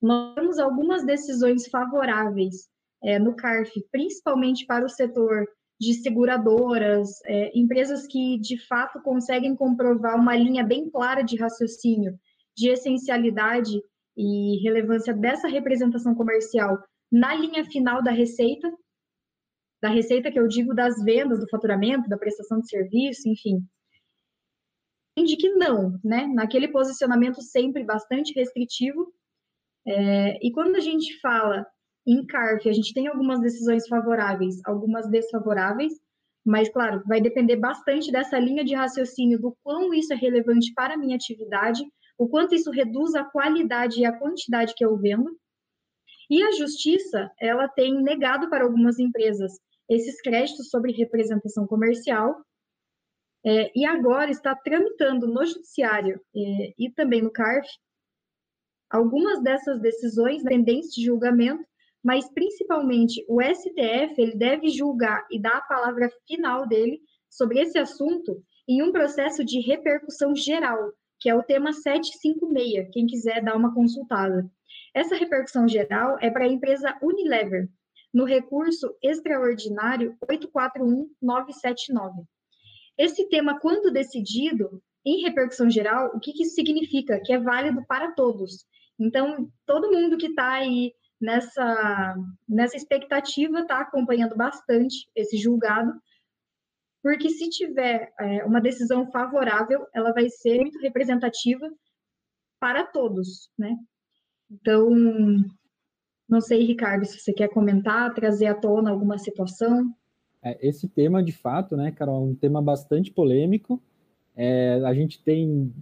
[0.00, 2.68] Nós temos algumas decisões favoráveis
[3.02, 5.46] é, no CARF, principalmente para o setor
[5.80, 12.18] de seguradoras, é, empresas que de fato conseguem comprovar uma linha bem clara de raciocínio,
[12.54, 13.80] de essencialidade
[14.16, 16.78] e relevância dessa representação comercial
[17.10, 18.70] na linha final da receita.
[19.82, 23.66] da receita que eu digo das vendas, do faturamento, da prestação de serviço, enfim.
[25.16, 26.26] De que não, né?
[26.26, 29.10] Naquele posicionamento sempre bastante restritivo.
[29.86, 31.66] É, e quando a gente fala
[32.06, 35.92] em CARF, a gente tem algumas decisões favoráveis, algumas desfavoráveis,
[36.44, 40.94] mas, claro, vai depender bastante dessa linha de raciocínio do quão isso é relevante para
[40.94, 41.82] a minha atividade,
[42.18, 45.30] o quanto isso reduz a qualidade e a quantidade que eu vendo.
[46.30, 49.52] E a justiça, ela tem negado para algumas empresas
[49.88, 52.40] esses créditos sobre representação comercial,
[53.44, 57.66] é, e agora está tramitando no judiciário é, e também no CARF
[58.90, 61.64] algumas dessas decisões pendentes de julgamento,
[62.02, 67.78] mas principalmente o STF ele deve julgar e dar a palavra final dele sobre esse
[67.78, 73.56] assunto em um processo de repercussão geral, que é o tema 756, quem quiser dar
[73.56, 74.50] uma consultada.
[74.94, 77.68] Essa repercussão geral é para a empresa Unilever,
[78.12, 82.24] no recurso extraordinário 841979.
[82.98, 87.20] Esse tema, quando decidido, em repercussão geral, o que, que isso significa?
[87.24, 88.66] Que é válido para todos.
[89.00, 92.14] Então, todo mundo que está aí nessa,
[92.46, 95.92] nessa expectativa está acompanhando bastante esse julgado,
[97.02, 101.66] porque se tiver é, uma decisão favorável, ela vai ser muito representativa
[102.60, 103.74] para todos, né?
[104.50, 104.90] Então,
[106.28, 109.94] não sei, Ricardo, se você quer comentar, trazer à tona alguma situação.
[110.42, 113.82] É, esse tema, de fato, né, Carol, é um tema bastante polêmico.
[114.36, 115.72] É, a gente tem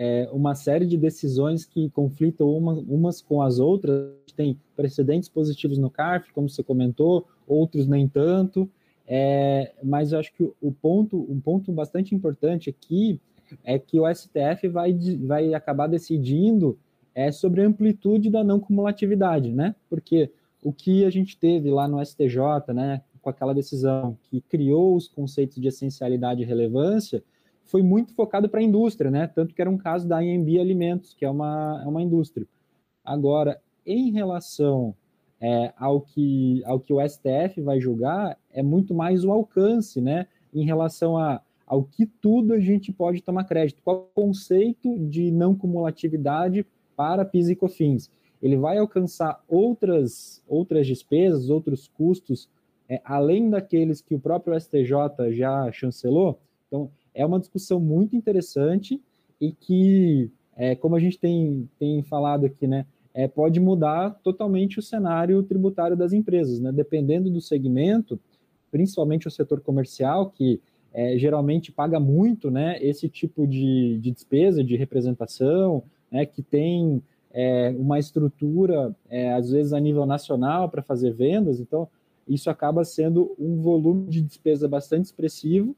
[0.00, 4.12] é, uma série de decisões que conflitam uma, umas com as outras.
[4.36, 8.70] Tem precedentes positivos no CARF, como você comentou, outros nem tanto.
[9.08, 13.20] É, mas eu acho que o ponto, um ponto bastante importante aqui
[13.64, 16.78] é que o STF vai, vai acabar decidindo
[17.12, 19.74] é sobre a amplitude da não cumulatividade, né?
[19.90, 20.30] Porque
[20.62, 25.08] o que a gente teve lá no STJ, né, com aquela decisão que criou os
[25.08, 27.20] conceitos de essencialidade e relevância,
[27.68, 29.26] foi muito focado para a indústria, né?
[29.26, 32.46] Tanto que era um caso da IMB Alimentos, que é uma, é uma indústria.
[33.04, 34.94] Agora, em relação
[35.40, 40.26] é, ao, que, ao que o STF vai julgar, é muito mais o alcance, né?
[40.52, 43.82] Em relação a, ao que tudo a gente pode tomar crédito.
[43.82, 46.66] Qual o conceito de não cumulatividade
[46.98, 48.10] para PIS e COFINS.
[48.42, 52.48] Ele vai alcançar outras, outras despesas, outros custos,
[52.88, 56.40] é, além daqueles que o próprio STJ já chancelou.
[56.66, 59.02] Então, é uma discussão muito interessante
[59.40, 64.78] e que, é, como a gente tem, tem falado aqui, né, é, pode mudar totalmente
[64.78, 68.20] o cenário tributário das empresas, né, dependendo do segmento,
[68.70, 70.60] principalmente o setor comercial, que
[70.94, 77.02] é, geralmente paga muito né, esse tipo de, de despesa, de representação, né, que tem
[77.32, 81.88] é, uma estrutura, é, às vezes a nível nacional, para fazer vendas, então
[82.28, 85.74] isso acaba sendo um volume de despesa bastante expressivo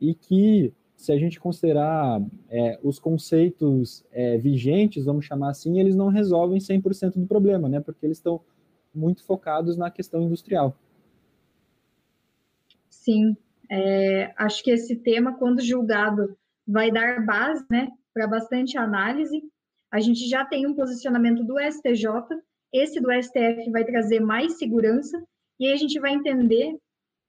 [0.00, 5.94] e que, se a gente considerar é, os conceitos é, vigentes, vamos chamar assim, eles
[5.94, 8.40] não resolvem 100% do problema, né, porque eles estão
[8.94, 10.76] muito focados na questão industrial.
[12.88, 13.36] Sim,
[13.70, 16.36] é, acho que esse tema, quando julgado,
[16.66, 19.42] vai dar base né, para bastante análise,
[19.90, 22.06] a gente já tem um posicionamento do STJ,
[22.72, 25.20] esse do STF vai trazer mais segurança,
[25.58, 26.76] e aí a gente vai entender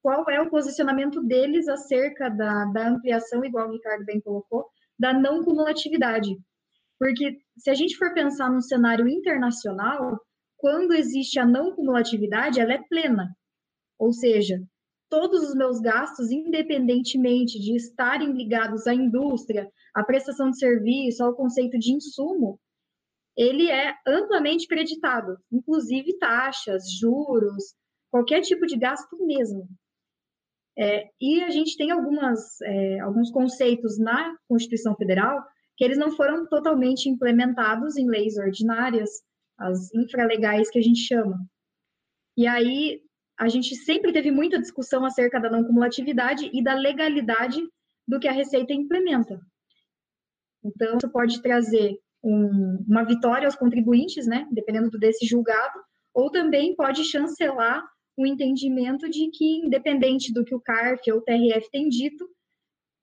[0.02, 4.66] qual é o posicionamento deles acerca da, da ampliação, igual o Ricardo bem colocou,
[4.98, 6.36] da não cumulatividade.
[6.98, 10.20] Porque se a gente for pensar num cenário internacional,
[10.56, 13.34] quando existe a não cumulatividade, ela é plena.
[13.98, 14.60] Ou seja,
[15.08, 21.34] todos os meus gastos, independentemente de estarem ligados à indústria, à prestação de serviço, ao
[21.34, 22.58] conceito de insumo,
[23.36, 27.74] ele é amplamente creditado, inclusive taxas, juros,
[28.10, 29.68] qualquer tipo de gasto mesmo.
[30.78, 35.42] É, e a gente tem algumas, é, alguns conceitos na Constituição Federal
[35.76, 39.10] que eles não foram totalmente implementados em leis ordinárias,
[39.58, 41.38] as infralegais que a gente chama.
[42.36, 43.00] E aí
[43.38, 47.60] a gente sempre teve muita discussão acerca da não cumulatividade e da legalidade
[48.06, 49.40] do que a Receita implementa.
[50.64, 55.80] Então, isso pode trazer um, uma vitória aos contribuintes, né, dependendo desse julgado,
[56.14, 57.82] ou também pode chancelar
[58.16, 62.28] o entendimento de que, independente do que o CARF ou o TRF tem dito,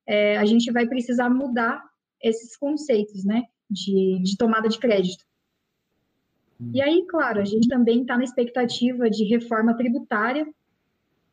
[0.07, 1.83] é, a gente vai precisar mudar
[2.21, 5.23] esses conceitos, né, de, de tomada de crédito.
[6.73, 10.45] E aí, claro, a gente também está na expectativa de reforma tributária.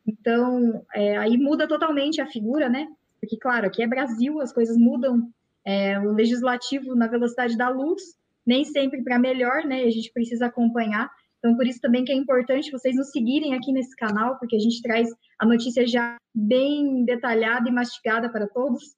[0.05, 2.87] Então, é, aí muda totalmente a figura, né?
[3.19, 5.29] Porque, claro, aqui é Brasil, as coisas mudam.
[5.65, 8.01] É, o legislativo na velocidade da luz,
[8.45, 9.83] nem sempre para melhor, né?
[9.83, 11.11] A gente precisa acompanhar.
[11.47, 14.59] Então, por isso também que é importante vocês nos seguirem aqui nesse canal, porque a
[14.59, 18.97] gente traz a notícia já bem detalhada e mastigada para todos.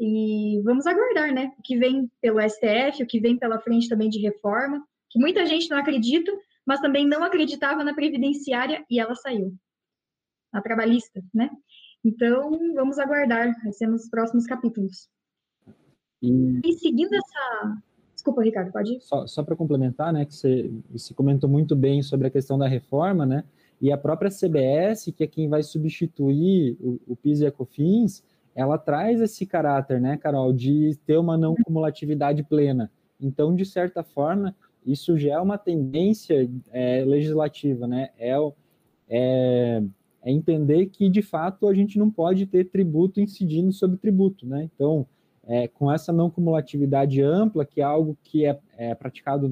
[0.00, 1.52] E vamos aguardar, né?
[1.56, 5.46] O que vem pelo STF, o que vem pela frente também de reforma, que muita
[5.46, 6.32] gente não acredita,
[6.66, 9.54] mas também não acreditava na previdenciária e ela saiu.
[10.52, 11.48] Na trabalhista, né?
[12.04, 15.08] Então, vamos aguardar, vai ser nos próximos capítulos.
[16.20, 17.82] E seguindo essa.
[18.20, 19.00] Desculpa, Ricardo, pode ir?
[19.00, 22.68] Só, só para complementar, né, que você, você comentou muito bem sobre a questão da
[22.68, 23.44] reforma, né?
[23.80, 28.22] E a própria CBS, que é quem vai substituir o, o PIS e a COFINS,
[28.54, 32.92] ela traz esse caráter, né, Carol, de ter uma não cumulatividade plena.
[33.18, 34.54] Então, de certa forma,
[34.84, 38.10] isso já é uma tendência é, legislativa, né?
[38.18, 38.36] É,
[39.08, 39.82] é,
[40.22, 44.68] é, entender que, de fato, a gente não pode ter tributo incidindo sobre tributo, né?
[44.74, 45.06] Então,
[45.50, 49.50] é, com essa não cumulatividade ampla, que é algo que é, é praticado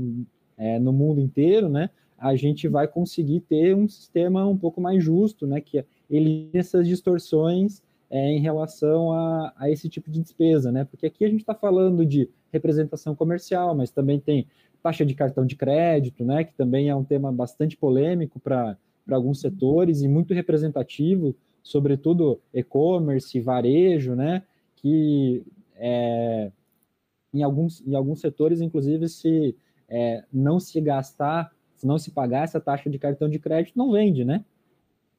[0.57, 1.91] é, no mundo inteiro, né?
[2.17, 5.61] A gente vai conseguir ter um sistema um pouco mais justo, né?
[5.61, 10.85] Que elimine essas distorções é, em relação a, a, esse tipo de despesa, né?
[10.85, 14.47] Porque aqui a gente está falando de representação comercial, mas também tem
[14.81, 16.45] taxa de cartão de crédito, né?
[16.45, 18.77] Que também é um tema bastante polêmico para
[19.11, 24.45] alguns setores e muito representativo, sobretudo e-commerce, varejo, né?
[24.77, 25.43] Que
[25.79, 26.51] é,
[27.33, 29.57] em, alguns, em alguns setores, inclusive, se
[29.89, 33.93] é, não se gastar, se não se pagar essa taxa de cartão de crédito, não
[33.93, 34.45] vende, né?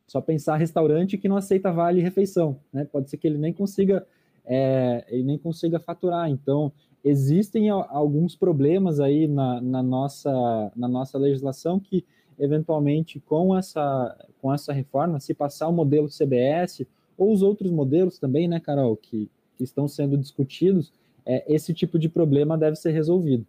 [0.08, 2.86] Só pensar restaurante que não aceita vale refeição, né?
[2.86, 4.06] Pode ser que ele nem consiga,
[4.46, 6.30] é, ele nem consiga faturar.
[6.30, 6.72] Então,
[7.04, 12.06] existem alguns problemas aí na, na, nossa, na nossa legislação que,
[12.38, 16.86] eventualmente, com essa, com essa reforma, se passar o modelo CBS
[17.18, 20.94] ou os outros modelos também, né, Carol, que, que estão sendo discutidos,
[21.26, 23.46] é, esse tipo de problema deve ser resolvido.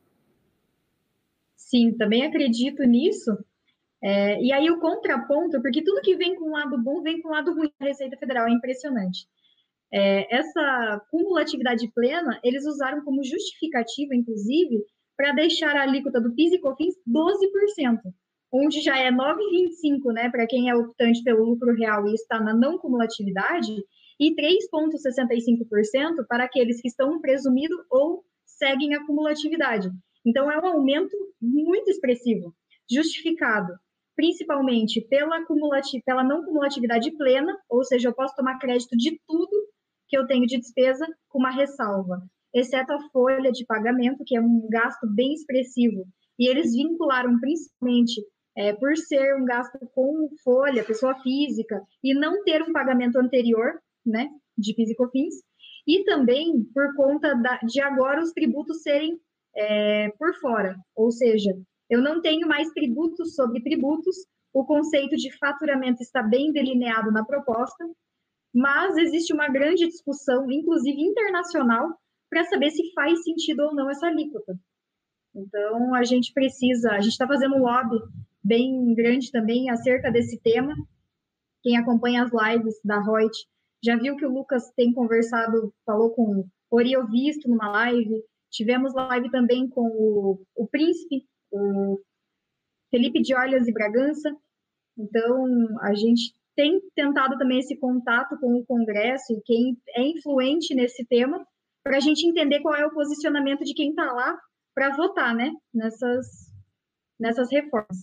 [1.56, 3.38] Sim, também acredito nisso,
[4.02, 7.28] é, e aí o contraponto, porque tudo que vem com um lado bom vem com
[7.28, 9.28] um lado ruim da Receita Federal, é impressionante.
[9.92, 14.84] É, essa cumulatividade plena, eles usaram como justificativa, inclusive,
[15.16, 17.98] para deixar a alíquota do PIS e COFINS 12%,
[18.52, 22.52] onde já é 9,25%, né, para quem é optante pelo lucro real e está na
[22.52, 23.72] não cumulatividade,
[24.20, 29.90] e 3,65% para aqueles que estão presumidos ou seguem a cumulatividade.
[30.24, 32.54] Então, é um aumento muito expressivo,
[32.88, 33.72] justificado
[34.20, 35.42] principalmente pela,
[36.04, 39.50] pela não cumulatividade plena, ou seja, eu posso tomar crédito de tudo
[40.06, 42.20] que eu tenho de despesa com uma ressalva,
[42.52, 46.04] exceto a folha de pagamento, que é um gasto bem expressivo.
[46.38, 48.20] E eles vincularam principalmente
[48.54, 53.80] é, por ser um gasto com folha, pessoa física, e não ter um pagamento anterior,
[54.04, 55.34] né, de PIS e COFINS,
[55.86, 59.18] e também por conta da, de agora os tributos serem
[59.56, 61.50] é, por fora, ou seja,
[61.88, 64.16] eu não tenho mais tributos sobre tributos,
[64.52, 67.84] o conceito de faturamento está bem delineado na proposta,
[68.54, 71.88] mas existe uma grande discussão, inclusive internacional,
[72.28, 74.56] para saber se faz sentido ou não essa alíquota.
[75.34, 77.98] Então, a gente precisa, a gente está fazendo um lobby
[78.42, 80.74] bem grande também acerca desse tema.
[81.62, 83.36] Quem acompanha as lives da Reut
[83.82, 88.94] já viu que o Lucas tem conversado, falou com o Oriel Visto numa live, tivemos
[88.94, 92.00] live também com o, o Príncipe, o
[92.90, 94.34] Felipe de Orleans e Bragança.
[94.98, 95.46] Então,
[95.80, 101.06] a gente tem tentado também esse contato com o Congresso e quem é influente nesse
[101.06, 101.44] tema,
[101.82, 104.38] para a gente entender qual é o posicionamento de quem está lá
[104.74, 106.26] para votar né, nessas,
[107.18, 107.96] nessas reformas.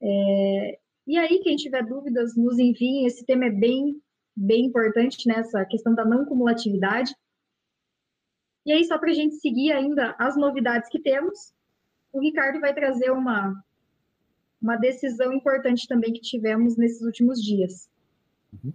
[0.00, 3.06] É, e aí, quem tiver dúvidas, nos enviem.
[3.06, 4.00] Esse tema é bem,
[4.38, 7.14] bem importante nessa questão da não cumulatividade.
[8.64, 11.52] E aí, só para a gente seguir ainda as novidades que temos,
[12.12, 13.52] o Ricardo vai trazer uma,
[14.62, 17.88] uma decisão importante também que tivemos nesses últimos dias.
[18.52, 18.72] Uhum.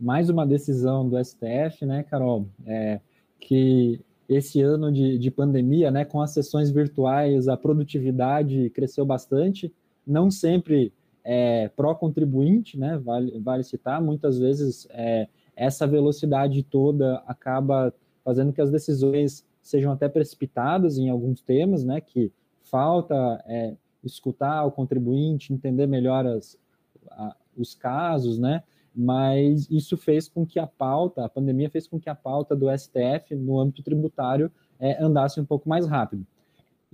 [0.00, 2.48] Mais uma decisão do STF, né, Carol?
[2.66, 3.00] É,
[3.38, 9.72] que esse ano de, de pandemia, né, com as sessões virtuais, a produtividade cresceu bastante,
[10.06, 10.92] não sempre
[11.24, 18.60] é, pró-contribuinte, né, vale, vale citar, muitas vezes é, essa velocidade toda acaba fazendo que
[18.60, 22.30] as decisões sejam até precipitadas em alguns temas, né, que
[22.62, 26.58] falta é, escutar o contribuinte, entender melhor as,
[27.10, 28.62] a, os casos, né?
[28.94, 32.66] Mas isso fez com que a pauta, a pandemia fez com que a pauta do
[32.76, 36.24] STF no âmbito tributário é, andasse um pouco mais rápido.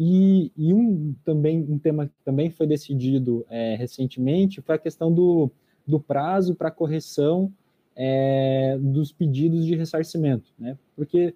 [0.03, 5.13] E, e, um também um tema que também foi decidido é, recentemente foi a questão
[5.13, 5.51] do,
[5.87, 7.53] do prazo para correção
[7.95, 10.79] é, dos pedidos de ressarcimento, né?
[10.97, 11.35] Porque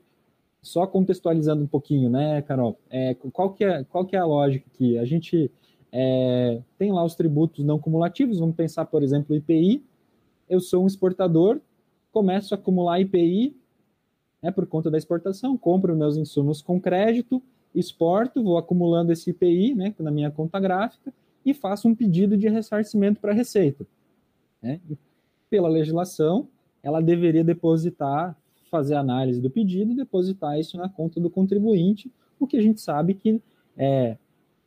[0.63, 2.79] só contextualizando um pouquinho, né, Carol?
[2.89, 4.97] É, qual, que é, qual que é a lógica aqui?
[4.97, 5.51] A gente
[5.93, 9.85] é, tem lá os tributos não cumulativos, vamos pensar, por exemplo, IPI.
[10.49, 11.61] Eu sou um exportador,
[12.11, 13.55] começo a acumular IPI
[14.43, 17.43] né, por conta da exportação, compro meus insumos com crédito,
[17.75, 21.13] exporto, vou acumulando esse IPI né, na minha conta gráfica
[21.45, 23.87] e faço um pedido de ressarcimento para a Receita.
[24.63, 24.81] Né?
[25.51, 26.49] Pela legislação,
[26.83, 28.37] ela deveria depositar,
[28.71, 32.81] fazer análise do pedido e depositar isso na conta do contribuinte, o que a gente
[32.81, 33.41] sabe que
[33.77, 34.17] é,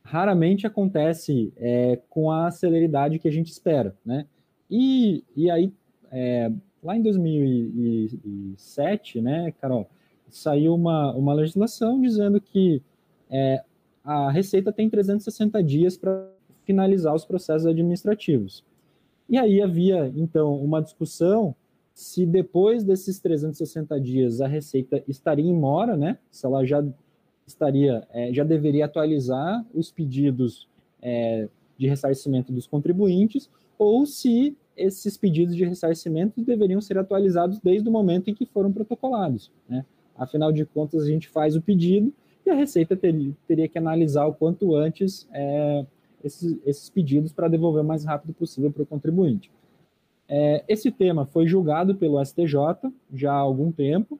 [0.04, 3.96] raramente acontece é, com a celeridade que a gente espera.
[4.06, 4.26] Né?
[4.70, 5.74] E, e aí,
[6.12, 6.52] é,
[6.82, 9.90] lá em 2007, né, Carol,
[10.30, 12.82] saiu uma, uma legislação dizendo que
[13.30, 13.64] é,
[14.04, 16.30] a Receita tem 360 dias para
[16.64, 18.64] finalizar os processos administrativos.
[19.30, 21.56] E aí havia, então, uma discussão
[21.94, 26.20] se depois desses 360 dias a Receita estaria em mora, né?
[26.30, 26.86] Se ela já
[27.46, 30.70] estaria, é, já deveria atualizar os pedidos
[31.02, 33.50] é, de ressarcimento dos contribuintes,
[33.80, 38.72] ou se esses pedidos de ressarcimento deveriam ser atualizados desde o momento em que foram
[38.72, 39.52] protocolados.
[39.68, 39.84] Né?
[40.16, 42.14] Afinal de contas, a gente faz o pedido
[42.48, 45.86] e a Receita teria, teria que analisar o quanto antes é,
[46.24, 49.52] esses, esses, pedidos para devolver o mais rápido possível para o contribuinte.
[50.30, 52.58] É, esse tema foi julgado pelo STJ
[53.14, 54.20] já há algum tempo,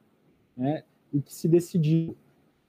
[0.56, 2.14] né, e que se decidiu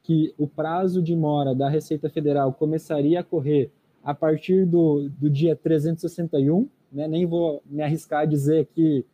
[0.02, 3.70] que o prazo de mora da Receita Federal começaria a correr
[4.04, 9.06] a partir do, do dia 361, né, nem vou me arriscar a dizer que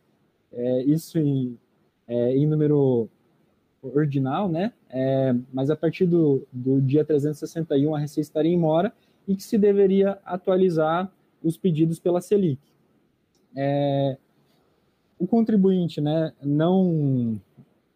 [0.52, 1.58] é, isso em,
[2.06, 3.08] é, em número
[3.94, 4.72] ordinal, né?
[4.90, 8.92] É, mas a partir do, do dia 361 a Receita estaria em mora
[9.26, 11.10] e que se deveria atualizar
[11.42, 12.60] os pedidos pela Selic.
[13.54, 14.16] É,
[15.18, 17.40] o contribuinte, né, não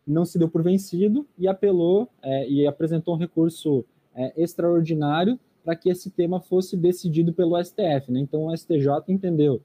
[0.06, 3.84] não se deu por vencido e apelou é, e apresentou um recurso
[4.14, 8.10] é, extraordinário para que esse tema fosse decidido pelo STF.
[8.10, 8.20] Né?
[8.20, 9.60] Então, o STJ entendeu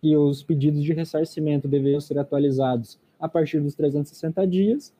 [0.00, 4.94] que os pedidos de ressarcimento deveriam ser atualizados a partir dos 360 dias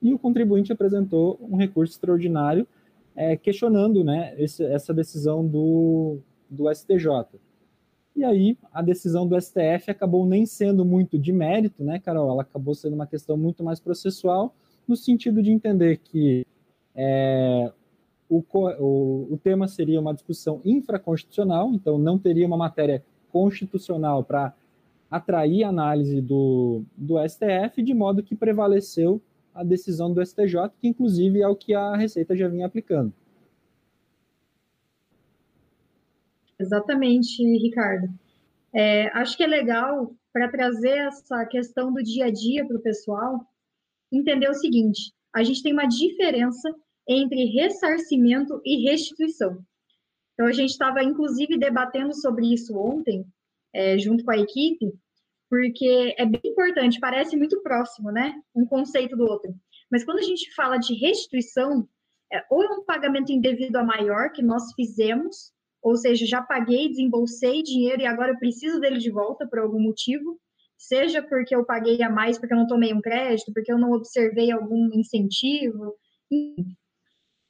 [0.00, 2.66] e o contribuinte apresentou um recurso extraordinário
[3.14, 6.18] é, questionando né, esse, essa decisão do,
[6.50, 7.08] do STJ.
[8.14, 12.30] E aí a decisão do STF acabou nem sendo muito de mérito, né, Carol?
[12.30, 14.54] Ela acabou sendo uma questão muito mais processual,
[14.86, 16.46] no sentido de entender que
[16.94, 17.72] é,
[18.28, 18.42] o,
[18.78, 24.54] o, o tema seria uma discussão infraconstitucional, então não teria uma matéria constitucional para
[25.10, 29.20] atrair a análise do, do STF, de modo que prevaleceu
[29.56, 33.12] a decisão do STJ, que inclusive é o que a Receita já vinha aplicando.
[36.58, 38.08] Exatamente, Ricardo.
[38.74, 42.82] É, acho que é legal para trazer essa questão do dia a dia para o
[42.82, 43.40] pessoal
[44.12, 46.74] entender o seguinte: a gente tem uma diferença
[47.08, 49.64] entre ressarcimento e restituição.
[50.34, 53.24] Então, a gente estava, inclusive, debatendo sobre isso ontem,
[53.72, 54.92] é, junto com a equipe,
[55.48, 58.34] porque é bem importante, parece muito próximo, né?
[58.54, 59.54] Um conceito do outro.
[59.90, 61.88] Mas quando a gente fala de restituição,
[62.32, 66.88] é, ou é um pagamento indevido a maior que nós fizemos, ou seja, já paguei,
[66.88, 70.40] desembolsei dinheiro e agora eu preciso dele de volta por algum motivo,
[70.76, 73.92] seja porque eu paguei a mais porque eu não tomei um crédito, porque eu não
[73.92, 75.94] observei algum incentivo.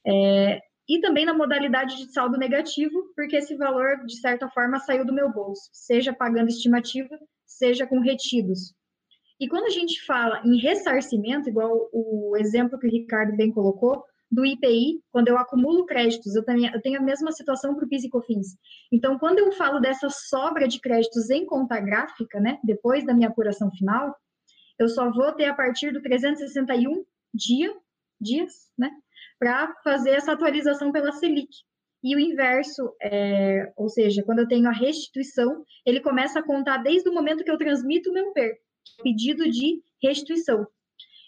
[0.06, 5.04] É, e também na modalidade de saldo negativo, porque esse valor, de certa forma, saiu
[5.04, 7.18] do meu bolso, seja pagando estimativa,
[7.56, 8.74] seja com retidos.
[9.38, 14.02] E quando a gente fala em ressarcimento, igual o exemplo que o Ricardo bem colocou,
[14.30, 17.88] do IPI, quando eu acumulo créditos, eu, também, eu tenho a mesma situação para o
[17.88, 18.56] PIS e COFINS.
[18.92, 23.28] Então, quando eu falo dessa sobra de créditos em conta gráfica, né, depois da minha
[23.28, 24.14] apuração final,
[24.78, 27.72] eu só vou ter a partir do 361 dia,
[28.20, 28.90] dias, né,
[29.38, 31.48] para fazer essa atualização pela Selic.
[32.02, 36.78] E o inverso, é, ou seja, quando eu tenho a restituição, ele começa a contar
[36.78, 38.56] desde o momento que eu transmito o meu PER,
[39.02, 40.66] pedido de restituição.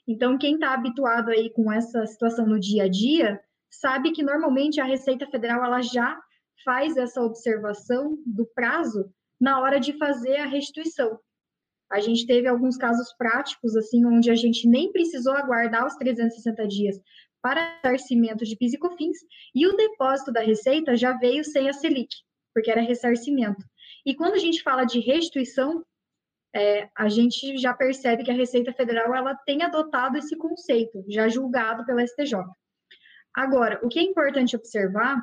[0.07, 3.41] Então, quem está habituado aí com essa situação no dia a dia,
[3.71, 6.19] sabe que normalmente a Receita Federal ela já
[6.65, 11.19] faz essa observação do prazo na hora de fazer a restituição.
[11.91, 16.67] A gente teve alguns casos práticos, assim, onde a gente nem precisou aguardar os 360
[16.67, 17.01] dias
[17.43, 19.19] para ressarcimento de PIS e COFINS,
[19.55, 22.15] e o depósito da Receita já veio sem a Selic,
[22.55, 23.65] porque era ressarcimento.
[24.05, 25.85] E quando a gente fala de restituição,
[26.55, 31.29] é, a gente já percebe que a Receita Federal ela tem adotado esse conceito, já
[31.29, 32.39] julgado pela STJ.
[33.35, 35.21] Agora, o que é importante observar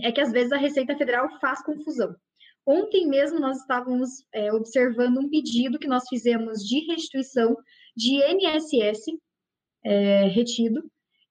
[0.00, 2.14] é que às vezes a Receita Federal faz confusão.
[2.64, 7.56] Ontem mesmo nós estávamos é, observando um pedido que nós fizemos de restituição
[7.96, 9.06] de INSS
[9.84, 10.88] é, retido,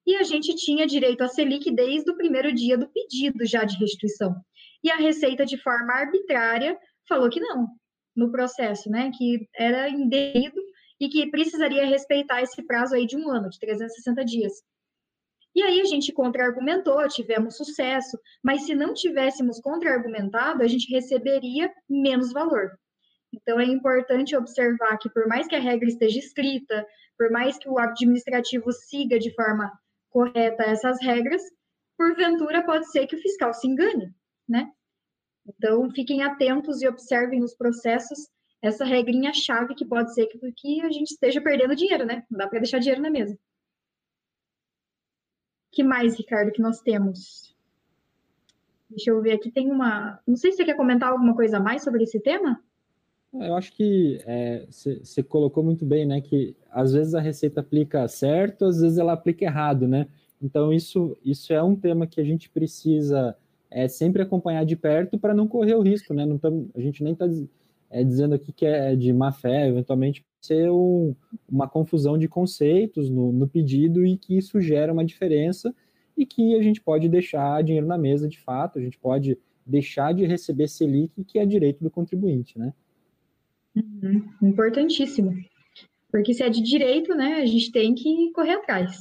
[0.07, 3.77] e a gente tinha direito à Selic desde o primeiro dia do pedido já de
[3.77, 4.33] restituição.
[4.81, 6.79] e a Receita, de forma arbitrária,
[7.09, 7.67] falou que não,
[8.15, 9.11] no processo, né?
[9.17, 10.61] Que era indevido
[10.97, 14.53] e que precisaria respeitar esse prazo aí de um ano, de 360 dias.
[15.53, 21.69] E aí a gente contra-argumentou, tivemos sucesso, mas se não tivéssemos contra-argumentado, a gente receberia
[21.89, 22.71] menos valor.
[23.33, 26.85] Então é importante observar que por mais que a regra esteja escrita,
[27.17, 29.69] por mais que o administrativo siga de forma
[30.17, 31.43] correta essas regras,
[31.95, 34.11] porventura pode ser que o fiscal se engane,
[34.49, 34.71] né?
[35.45, 38.27] Então fiquem atentos e observem nos processos
[38.59, 42.25] essa regrinha chave que pode ser que, que a gente esteja perdendo dinheiro, né?
[42.31, 43.37] Não dá para deixar dinheiro na mesa.
[45.71, 47.55] que mais, Ricardo, que nós temos?
[48.89, 50.19] Deixa eu ver aqui, tem uma.
[50.25, 52.59] Não sei se você quer comentar alguma coisa mais sobre esse tema?
[53.41, 54.19] Eu acho que
[54.69, 56.21] você é, colocou muito bem, né?
[56.21, 60.07] Que às vezes a receita aplica certo, às vezes ela aplica errado, né?
[60.41, 63.35] Então isso, isso é um tema que a gente precisa
[63.69, 66.25] é, sempre acompanhar de perto para não correr o risco, né?
[66.25, 67.25] Não tam, a gente nem está
[67.89, 71.15] é, dizendo aqui que é de má fé, eventualmente ser um,
[71.49, 75.73] uma confusão de conceitos no, no pedido e que isso gera uma diferença
[76.15, 80.13] e que a gente pode deixar dinheiro na mesa de fato, a gente pode deixar
[80.13, 82.73] de receber Selic, que é direito do contribuinte, né?
[83.77, 85.33] Uhum, importantíssimo.
[86.09, 88.97] Porque se é de direito, né, a gente tem que correr atrás.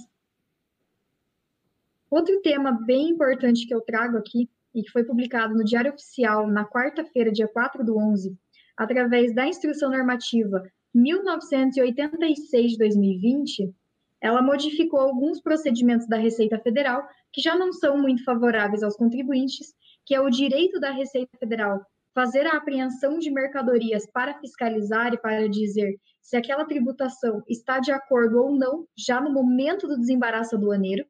[2.11, 6.47] Outro tema bem importante que eu trago aqui, e que foi publicado no Diário Oficial
[6.47, 8.37] na quarta-feira, dia 4 do 11,
[8.77, 10.62] através da Instrução Normativa
[10.95, 13.74] 1986 de 2020,
[14.20, 19.74] ela modificou alguns procedimentos da Receita Federal que já não são muito favoráveis aos contribuintes,
[20.05, 21.85] que é o direito da Receita Federal
[22.16, 27.92] fazer a apreensão de mercadorias para fiscalizar e para dizer se aquela tributação está de
[27.92, 31.04] acordo ou não, já no momento do desembaraço aduaneiro.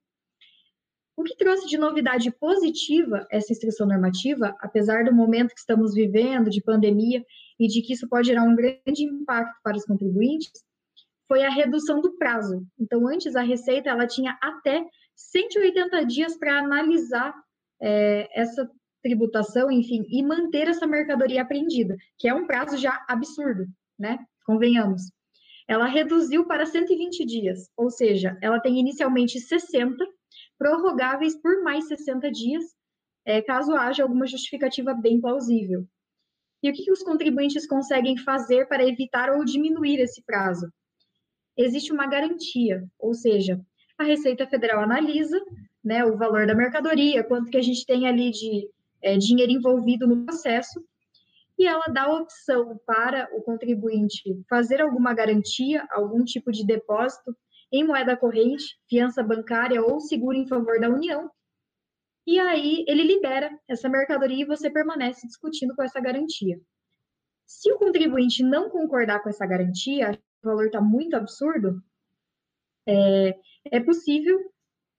[1.17, 6.51] O que trouxe de novidade positiva essa instrução normativa, apesar do momento que estamos vivendo,
[6.51, 7.25] de pandemia,
[7.59, 10.51] e de que isso pode gerar um grande impacto para os contribuintes,
[11.29, 12.67] foi a redução do prazo.
[12.79, 14.85] Então, antes a Receita ela tinha até
[15.15, 17.33] 180 dias para analisar
[17.81, 18.69] é, essa
[19.07, 24.19] tributação, enfim, e manter essa mercadoria apreendida, que é um prazo já absurdo, né?
[24.45, 25.03] Convenhamos.
[25.69, 30.05] Ela reduziu para 120 dias, ou seja, ela tem inicialmente 60,
[30.59, 32.65] prorrogáveis por mais 60 dias,
[33.25, 35.87] é, caso haja alguma justificativa bem plausível.
[36.63, 40.69] E o que, que os contribuintes conseguem fazer para evitar ou diminuir esse prazo?
[41.57, 43.61] Existe uma garantia, ou seja,
[43.99, 45.41] a Receita Federal analisa
[45.87, 48.69] né, o valor da mercadoria, quanto que a gente tem ali de
[49.03, 50.85] é, dinheiro envolvido no processo,
[51.59, 57.35] e ela dá a opção para o contribuinte fazer alguma garantia, algum tipo de depósito
[57.73, 61.31] em moeda corrente, fiança bancária ou seguro em favor da União,
[62.27, 66.61] e aí ele libera essa mercadoria e você permanece discutindo com essa garantia.
[67.47, 71.81] Se o contribuinte não concordar com essa garantia, o valor está muito absurdo,
[72.87, 73.39] é,
[73.71, 74.53] é possível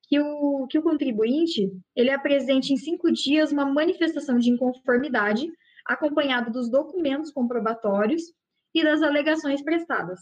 [0.07, 5.51] que o, que o contribuinte ele apresente em cinco dias uma manifestação de inconformidade,
[5.85, 8.23] acompanhado dos documentos comprobatórios
[8.73, 10.19] e das alegações prestadas.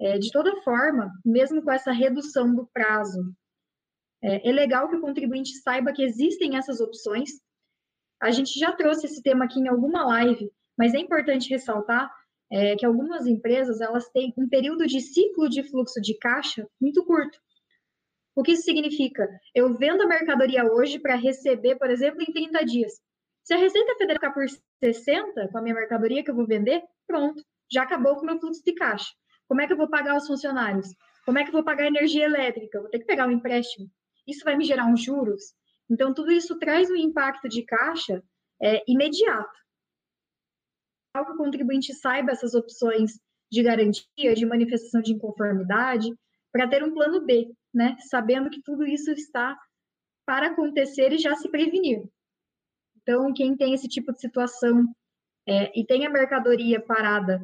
[0.00, 3.34] É, de toda forma, mesmo com essa redução do prazo,
[4.22, 7.30] é, é legal que o contribuinte saiba que existem essas opções.
[8.20, 12.10] A gente já trouxe esse tema aqui em alguma live, mas é importante ressaltar
[12.50, 17.04] é, que algumas empresas elas têm um período de ciclo de fluxo de caixa muito
[17.04, 17.38] curto.
[18.38, 19.28] O que isso significa?
[19.52, 22.92] Eu vendo a mercadoria hoje para receber, por exemplo, em 30 dias.
[23.42, 24.44] Se a Receita Federal ficar por
[24.78, 28.38] 60 com a minha mercadoria que eu vou vender, pronto, já acabou com o meu
[28.38, 29.12] fluxo de caixa.
[29.48, 30.86] Como é que eu vou pagar os funcionários?
[31.24, 32.80] Como é que eu vou pagar a energia elétrica?
[32.80, 33.90] Vou ter que pegar um empréstimo.
[34.24, 35.42] Isso vai me gerar uns juros.
[35.90, 38.22] Então, tudo isso traz um impacto de caixa
[38.62, 39.58] é, imediato.
[41.12, 43.18] Que o contribuinte saiba essas opções
[43.50, 46.14] de garantia, de manifestação de inconformidade,
[46.52, 47.96] para ter um plano B, né?
[48.08, 49.56] Sabendo que tudo isso está
[50.26, 52.02] para acontecer e já se prevenir.
[53.02, 54.86] Então, quem tem esse tipo de situação
[55.46, 57.42] é, e tem a mercadoria parada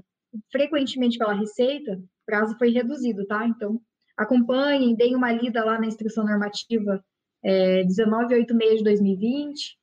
[0.53, 3.47] frequentemente pela Receita, o prazo foi reduzido, tá?
[3.47, 3.81] Então,
[4.17, 7.03] acompanhem, deem uma lida lá na instrução normativa
[7.43, 9.79] é, 1986 de 2020.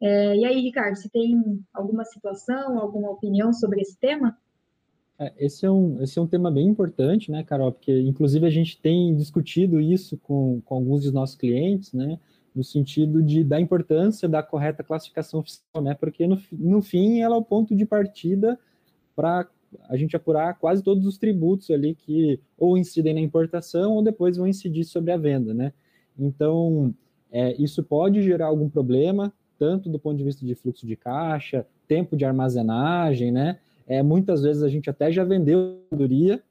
[0.00, 4.38] É, e aí, Ricardo, você tem alguma situação, alguma opinião sobre esse tema?
[5.22, 7.70] É, esse, é um, esse é um tema bem importante, né, Carol?
[7.70, 12.18] Porque, inclusive, a gente tem discutido isso com, com alguns dos nossos clientes, né?
[12.54, 15.94] No sentido de, da importância da correta classificação fiscal, né?
[15.94, 18.58] Porque, no, no fim, ela é o ponto de partida
[19.14, 19.48] para
[19.88, 24.36] a gente apurar quase todos os tributos ali que ou incidem na importação ou depois
[24.36, 25.72] vão incidir sobre a venda, né?
[26.18, 26.92] Então,
[27.30, 31.66] é, isso pode gerar algum problema, tanto do ponto de vista de fluxo de caixa,
[31.86, 33.58] tempo de armazenagem, né?
[33.86, 36.42] É, muitas vezes a gente até já vendeu a mercadoria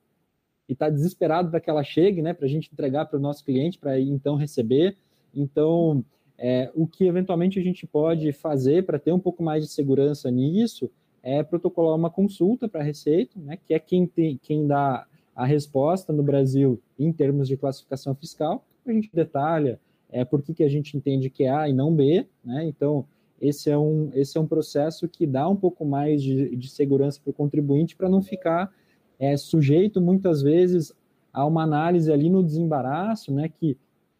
[0.67, 2.33] e está desesperado para que ela chegue, né?
[2.33, 4.97] Para a gente entregar para o nosso cliente, para então receber.
[5.33, 6.03] Então,
[6.37, 10.29] é, o que eventualmente a gente pode fazer para ter um pouco mais de segurança
[10.31, 10.89] nisso
[11.23, 15.05] é protocolar uma consulta para a Receita, né, que é quem, tem, quem dá
[15.35, 18.65] a resposta no Brasil em termos de classificação fiscal.
[18.85, 19.79] A gente detalha
[20.11, 22.25] é, por que, que a gente entende que é A e não B.
[22.43, 22.65] Né?
[22.65, 23.05] Então,
[23.41, 27.19] esse é, um, esse é um processo que dá um pouco mais de, de segurança
[27.21, 28.71] para o contribuinte para não ficar
[29.19, 30.93] é, sujeito, muitas vezes,
[31.33, 33.77] a uma análise ali no desembaraço, né, que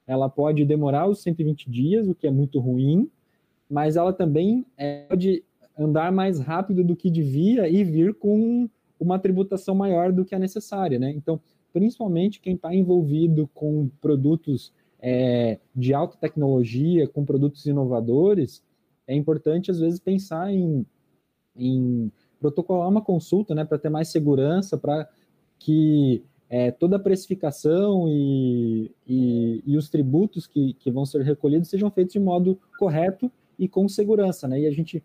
[0.07, 3.09] ela pode demorar os 120 dias, o que é muito ruim,
[3.69, 5.43] mas ela também é, pode
[5.77, 8.69] andar mais rápido do que devia e vir com
[8.99, 11.11] uma tributação maior do que a necessária, né?
[11.11, 11.39] Então,
[11.71, 18.61] principalmente quem está envolvido com produtos é, de alta tecnologia, com produtos inovadores,
[19.11, 20.85] é importante às vezes pensar em,
[21.55, 25.07] em protocolar uma consulta, né, para ter mais segurança, para
[25.59, 31.69] que é, toda a precificação e, e, e, os tributos que, que vão ser recolhidos
[31.69, 34.59] sejam feitos de modo correto e com segurança, né?
[34.59, 35.01] E a gente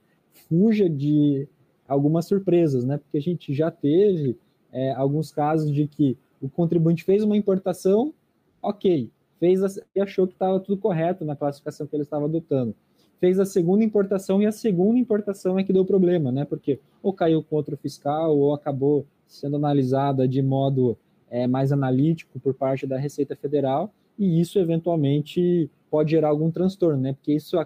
[0.48, 1.46] fuja de
[1.86, 2.96] algumas surpresas, né?
[2.96, 4.36] Porque a gente já teve
[4.72, 8.12] é, alguns casos de que o contribuinte fez uma importação,
[8.61, 9.61] ok, fez
[9.94, 12.74] e achou que estava tudo correto na classificação que ele estava adotando.
[13.18, 16.44] Fez a segunda importação e a segunda importação é que deu problema, né?
[16.44, 20.98] Porque ou caiu com outro fiscal ou acabou sendo analisada de modo
[21.30, 27.00] é, mais analítico por parte da Receita Federal, e isso eventualmente pode gerar algum transtorno,
[27.00, 27.12] né?
[27.12, 27.58] Porque isso,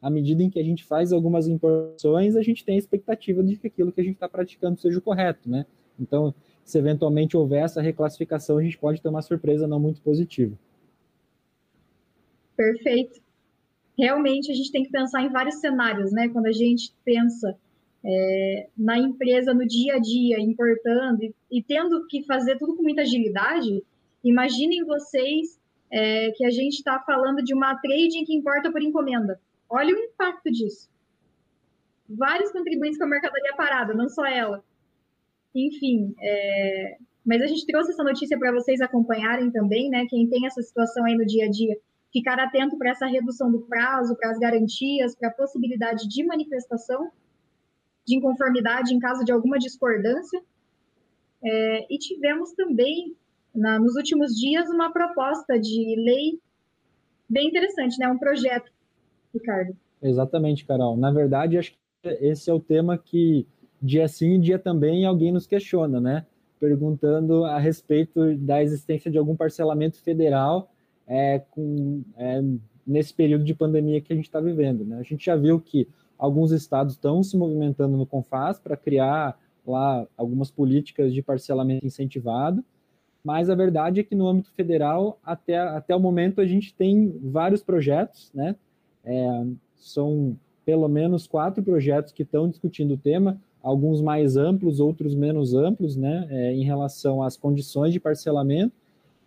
[0.00, 3.56] à medida em que a gente faz algumas importações, a gente tem a expectativa de
[3.56, 5.66] que aquilo que a gente está praticando seja o correto, né?
[5.98, 6.34] Então,
[6.64, 10.58] se eventualmente houver essa reclassificação, a gente pode ter uma surpresa não muito positiva.
[12.56, 13.23] Perfeito.
[13.96, 16.28] Realmente, a gente tem que pensar em vários cenários, né?
[16.28, 17.56] Quando a gente pensa
[18.04, 22.82] é, na empresa no dia a dia, importando e, e, tendo que fazer tudo com
[22.82, 23.82] muita agilidade,
[24.22, 25.58] imaginem vocês
[25.90, 29.40] é, que a gente está falando de uma trading que importa por encomenda.
[29.70, 30.90] Olha o impacto disso.
[32.08, 34.62] Vários contribuintes com a mercadoria parada, não só ela.
[35.54, 40.04] Enfim, é, mas a gente trouxe essa notícia para vocês acompanharem também, né?
[40.10, 41.76] Quem tem essa situação aí no dia a dia,
[42.14, 47.10] ficar atento para essa redução do prazo, para as garantias, para a possibilidade de manifestação
[48.06, 50.40] de inconformidade em caso de alguma discordância.
[51.42, 53.16] É, e tivemos também,
[53.52, 56.38] na, nos últimos dias, uma proposta de lei
[57.28, 58.08] bem interessante, né?
[58.08, 58.70] um projeto,
[59.32, 59.76] Ricardo.
[60.00, 60.96] Exatamente, Carol.
[60.96, 63.44] Na verdade, acho que esse é o tema que
[63.82, 66.26] dia sim e dia também alguém nos questiona, né?
[66.60, 70.73] Perguntando a respeito da existência de algum parcelamento federal
[71.06, 72.42] é, com, é,
[72.86, 74.84] nesse período de pandemia que a gente está vivendo.
[74.84, 74.98] Né?
[74.98, 75.88] A gente já viu que
[76.18, 82.64] Alguns estados estão se movimentando no CONFAS para criar lá algumas políticas de parcelamento incentivado,
[83.22, 87.18] mas a verdade é que no âmbito federal, até, até o momento, a gente tem
[87.22, 88.56] vários projetos, né?
[89.04, 95.14] É, são pelo menos quatro projetos que estão discutindo o tema, alguns mais amplos, outros
[95.14, 98.74] menos amplos, né, é, em relação às condições de parcelamento,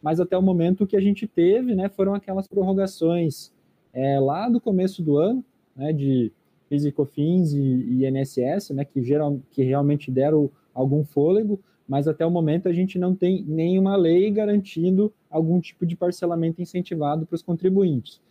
[0.08, 3.51] mas até o momento que a gente teve, né, foram aquelas prorrogações
[3.91, 5.43] é, lá do começo do ano,
[5.76, 6.32] né, de
[6.70, 12.08] PIS e COFINS e, e INSS, né, que, geral, que realmente deram algum fôlego, mas
[12.08, 17.26] até o momento a gente não tem nenhuma lei garantindo algum tipo de parcelamento incentivado
[17.26, 18.22] para os contribuintes.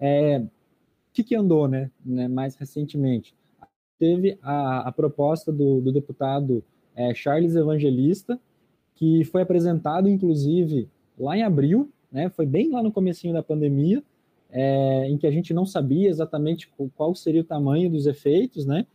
[0.00, 0.48] É, o
[1.12, 3.32] que, que andou né, né, mais recentemente?
[3.96, 6.64] Teve a, a proposta do, do deputado
[6.96, 8.40] é, Charles Evangelista,
[8.96, 10.88] que foi apresentado, inclusive,
[11.18, 14.02] lá em abril, né, foi bem lá no comecinho da pandemia,
[14.50, 18.86] é, em que a gente não sabia exatamente qual seria o tamanho dos efeitos, né?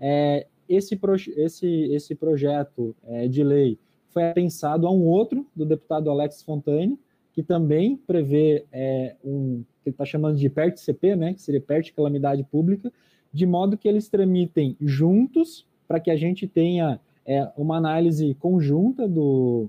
[0.00, 0.98] É, esse,
[1.36, 6.98] esse, esse projeto é, de lei foi pensado a um outro do deputado Alex Fontaine,
[7.32, 11.92] que também prevê é, um que ele está chamando de PERT-CP, né, que seria PERT
[11.92, 12.92] Calamidade Pública,
[13.32, 19.08] de modo que eles tramitem juntos para que a gente tenha é, uma análise conjunta
[19.08, 19.68] do,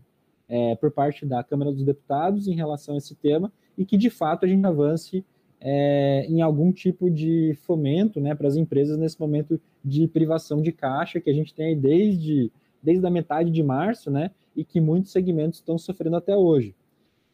[0.54, 4.12] é, por parte da Câmara dos Deputados em relação a esse tema e que de
[4.12, 5.26] fato a gente avance
[5.60, 10.72] é, em algum tipo de fomento né, para as empresas nesse momento de privação de
[10.72, 12.52] caixa que a gente tem desde,
[12.84, 16.76] desde a metade de março, né, e que muitos segmentos estão sofrendo até hoje.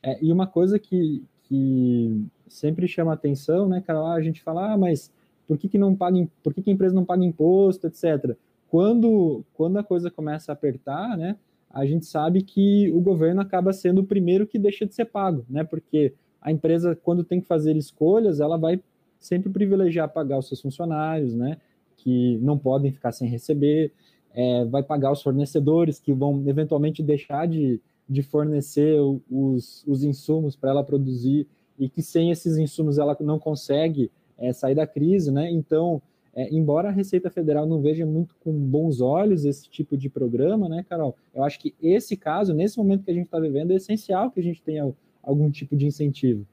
[0.02, 4.78] É, e uma coisa que, que sempre chama atenção, né, Carol, a gente fala, ah,
[4.78, 5.12] mas
[5.46, 8.38] por que, que não paga, por que, que a empresa não paga imposto, etc.
[8.70, 11.36] Quando, quando a coisa começa a apertar, né,
[11.70, 15.46] a gente sabe que o governo acaba sendo o primeiro que deixa de ser pago,
[15.50, 18.82] né, porque a empresa, quando tem que fazer escolhas, ela vai
[19.20, 21.58] sempre privilegiar pagar os seus funcionários, né,
[21.98, 23.92] que não podem ficar sem receber,
[24.34, 29.00] é, vai pagar os fornecedores que vão eventualmente deixar de, de fornecer
[29.30, 31.48] os, os insumos para ela produzir
[31.78, 35.50] e que sem esses insumos ela não consegue é, sair da crise, né?
[35.52, 36.02] Então,
[36.34, 40.70] é, embora a Receita Federal não veja muito com bons olhos esse tipo de programa,
[40.70, 41.16] né, Carol?
[41.34, 44.40] Eu acho que esse caso, nesse momento que a gente está vivendo, é essencial que
[44.40, 46.46] a gente tenha algum tipo de incentivo.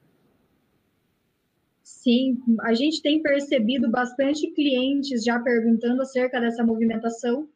[1.83, 7.49] Sim, a gente tem percebido bastante clientes já perguntando acerca dessa movimentação,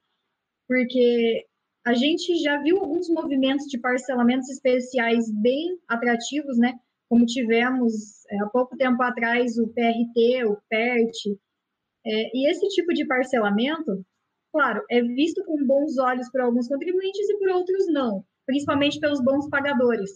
[0.68, 1.46] porque
[1.84, 6.78] a gente já viu alguns movimentos de parcelamentos especiais bem atrativos, né?
[7.08, 11.36] Como tivemos é, há pouco tempo atrás o PRT, o PERT,
[12.06, 14.04] é, e esse tipo de parcelamento,
[14.52, 19.22] claro, é visto com bons olhos por alguns contribuintes e por outros não, principalmente pelos
[19.22, 20.10] bons pagadores.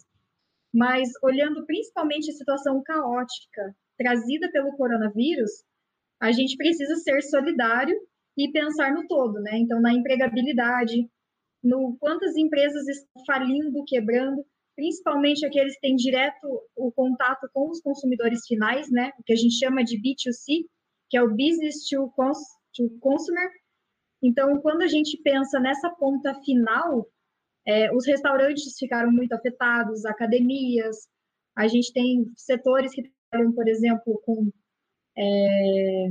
[0.73, 5.51] Mas olhando principalmente a situação caótica trazida pelo coronavírus,
[6.21, 7.95] a gente precisa ser solidário
[8.37, 9.59] e pensar no todo, né?
[9.59, 11.09] Então, na empregabilidade,
[11.63, 17.81] no quantas empresas estão falindo, quebrando, principalmente aqueles que têm direto o contato com os
[17.81, 19.13] consumidores finais, né?
[19.19, 20.67] O que a gente chama de B2C,
[21.09, 22.39] que é o Business to, cons
[22.75, 23.51] to Consumer.
[24.23, 27.07] Então, quando a gente pensa nessa ponta final,
[27.67, 31.09] é, os restaurantes ficaram muito afetados, academias,
[31.57, 34.51] a gente tem setores que trabalham, por exemplo, com
[35.17, 36.09] é,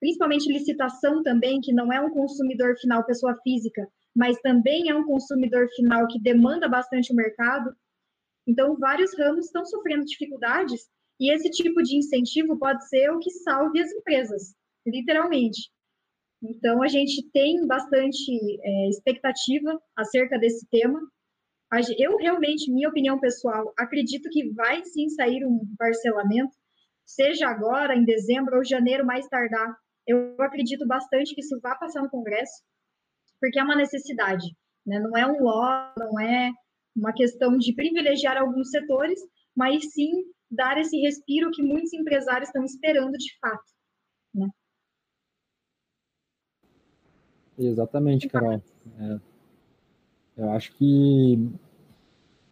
[0.00, 5.04] principalmente licitação também, que não é um consumidor final pessoa física, mas também é um
[5.04, 7.74] consumidor final que demanda bastante o mercado.
[8.46, 10.88] Então, vários ramos estão sofrendo dificuldades
[11.20, 14.54] e esse tipo de incentivo pode ser o que salve as empresas,
[14.86, 15.70] literalmente.
[16.42, 18.30] Então, a gente tem bastante
[18.62, 21.00] é, expectativa acerca desse tema.
[21.98, 26.56] Eu realmente, minha opinião pessoal, acredito que vai sim sair um parcelamento,
[27.04, 29.76] seja agora, em dezembro ou janeiro, mais tardar.
[30.06, 32.62] Eu acredito bastante que isso vá passar no Congresso,
[33.40, 34.46] porque é uma necessidade.
[34.86, 35.00] Né?
[35.00, 36.52] Não é um law, não é
[36.96, 39.20] uma questão de privilegiar alguns setores,
[39.54, 40.10] mas sim
[40.50, 43.72] dar esse respiro que muitos empresários estão esperando de fato.
[44.34, 44.48] Né?
[47.58, 48.62] Exatamente, Carol.
[48.98, 49.20] É,
[50.36, 51.50] eu acho que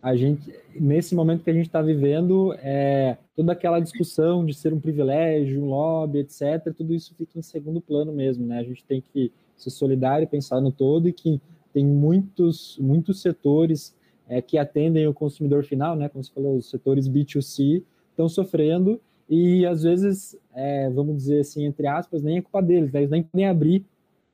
[0.02, 4.72] a gente, nesse momento que a gente está vivendo, é, toda aquela discussão de ser
[4.72, 8.58] um privilégio, um lobby, etc., tudo isso fica em segundo plano mesmo, né?
[8.58, 11.40] A gente tem que ser solidário, pensar no todo e que
[11.72, 13.96] tem muitos, muitos setores
[14.28, 16.08] é, que atendem o consumidor final, né?
[16.08, 21.64] Como você falou, os setores B2C estão sofrendo e às vezes, é, vamos dizer assim,
[21.64, 23.00] entre aspas, nem é culpa deles, né?
[23.00, 23.84] eles nem podem abrir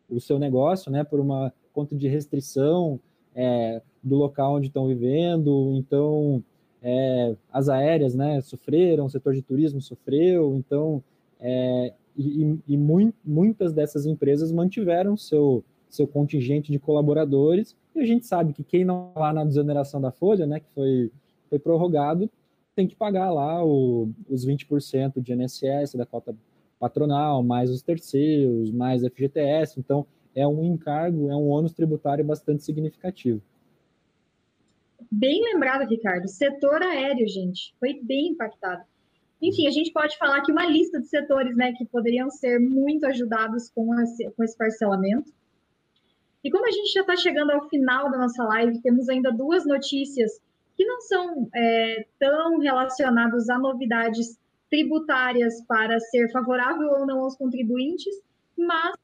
[0.08, 1.02] o seu negócio, né?
[1.04, 3.00] Por uma conta de restrição,
[3.34, 6.42] é, do local onde estão vivendo, então
[6.82, 11.02] é, as aéreas né, sofreram, o setor de turismo sofreu, então
[11.40, 12.76] é, e, e
[13.24, 18.84] muitas dessas empresas mantiveram seu, seu contingente de colaboradores, e a gente sabe que quem
[18.84, 21.10] não lá na desoneração da folha, né, que foi,
[21.48, 22.30] foi prorrogado,
[22.74, 26.34] tem que pagar lá o, os 20% de INSS da cota
[26.78, 32.64] patronal, mais os terceiros, mais FGTS, então é um encargo, é um ônus tributário bastante
[32.64, 33.40] significativo.
[35.10, 36.26] Bem lembrado, Ricardo.
[36.28, 38.82] Setor aéreo, gente, foi bem impactado.
[39.40, 43.04] Enfim, a gente pode falar aqui uma lista de setores né, que poderiam ser muito
[43.04, 45.32] ajudados com esse, com esse parcelamento.
[46.44, 49.64] E como a gente já está chegando ao final da nossa live, temos ainda duas
[49.64, 50.40] notícias
[50.76, 54.38] que não são é, tão relacionadas a novidades
[54.70, 58.14] tributárias para ser favorável ou não aos contribuintes,
[58.56, 58.96] mas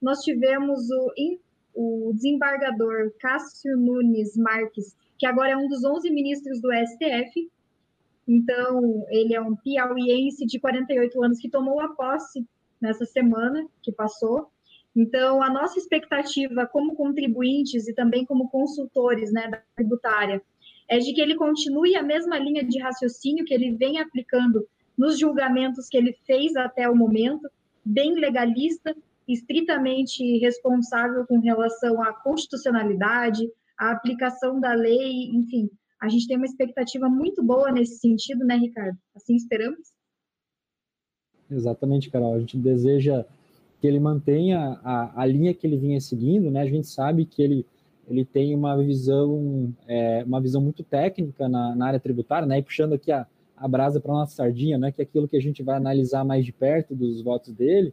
[0.00, 6.60] nós tivemos o, o desembargador Cássio Nunes Marques que agora é um dos 11 ministros
[6.60, 7.50] do STF.
[8.28, 12.46] Então, ele é um piauiense de 48 anos que tomou a posse
[12.80, 14.50] nessa semana que passou.
[14.96, 20.40] Então, a nossa expectativa como contribuintes e também como consultores né, da tributária
[20.88, 24.66] é de que ele continue a mesma linha de raciocínio que ele vem aplicando
[24.96, 27.46] nos julgamentos que ele fez até o momento,
[27.84, 28.96] bem legalista,
[29.28, 33.46] estritamente responsável com relação à constitucionalidade,
[33.78, 35.68] a aplicação da lei, enfim,
[36.00, 38.96] a gente tem uma expectativa muito boa nesse sentido, né, Ricardo?
[39.14, 39.92] Assim esperamos?
[41.50, 42.34] Exatamente, Carol.
[42.34, 43.26] A gente deseja
[43.80, 46.62] que ele mantenha a, a linha que ele vinha seguindo, né?
[46.62, 47.66] A gente sabe que ele,
[48.08, 52.58] ele tem uma visão, é, uma visão muito técnica na, na, área tributária, né?
[52.58, 54.90] E puxando aqui a, a brasa para nossa sardinha, né?
[54.90, 57.92] Que é aquilo que a gente vai analisar mais de perto dos votos dele.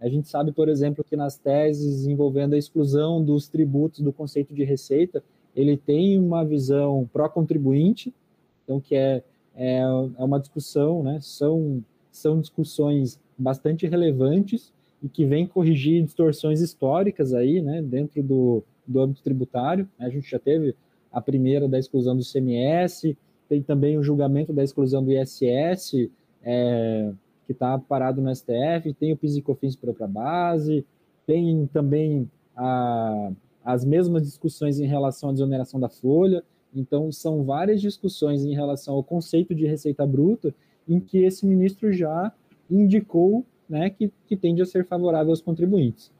[0.00, 4.54] A gente sabe, por exemplo, que nas teses envolvendo a exclusão dos tributos do conceito
[4.54, 5.24] de receita,
[5.54, 8.14] ele tem uma visão pró-contribuinte,
[8.62, 9.22] então que é,
[9.56, 11.18] é, é uma discussão, né?
[11.20, 14.72] São, são discussões bastante relevantes
[15.06, 19.88] e que vêm corrigir distorções históricas aí, né, dentro do, do âmbito tributário.
[20.00, 20.74] A gente já teve
[21.12, 23.16] a primeira da exclusão do CMS,
[23.48, 26.10] tem também o julgamento da exclusão do ISS,
[26.42, 27.12] é,
[27.46, 30.84] que está parado no STF, tem o PIS e COFINS para a base,
[31.24, 33.30] tem também a,
[33.64, 36.42] as mesmas discussões em relação à desoneração da folha.
[36.74, 40.52] Então, são várias discussões em relação ao conceito de receita bruta,
[40.88, 42.32] em que esse ministro já
[42.68, 46.12] indicou né, que, que tende a ser favorável aos contribuintes.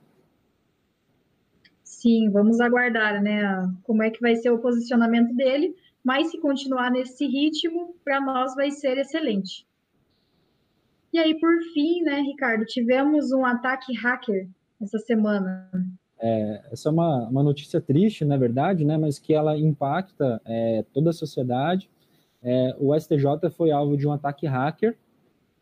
[1.83, 3.43] Sim, vamos aguardar né,
[3.83, 5.75] como é que vai ser o posicionamento dele,
[6.05, 9.67] mas se continuar nesse ritmo, para nós vai ser excelente.
[11.13, 14.49] E aí, por fim, né, Ricardo, tivemos um ataque hacker
[14.81, 15.71] essa semana.
[16.19, 20.85] É, essa é uma, uma notícia triste, na verdade, né, mas que ela impacta é,
[20.93, 21.91] toda a sociedade.
[22.43, 24.97] É, o STJ foi alvo de um ataque hacker.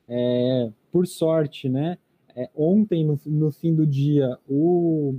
[0.09, 1.99] É, por sorte, né,
[2.37, 5.17] é, ontem, no, no, fim do dia, o,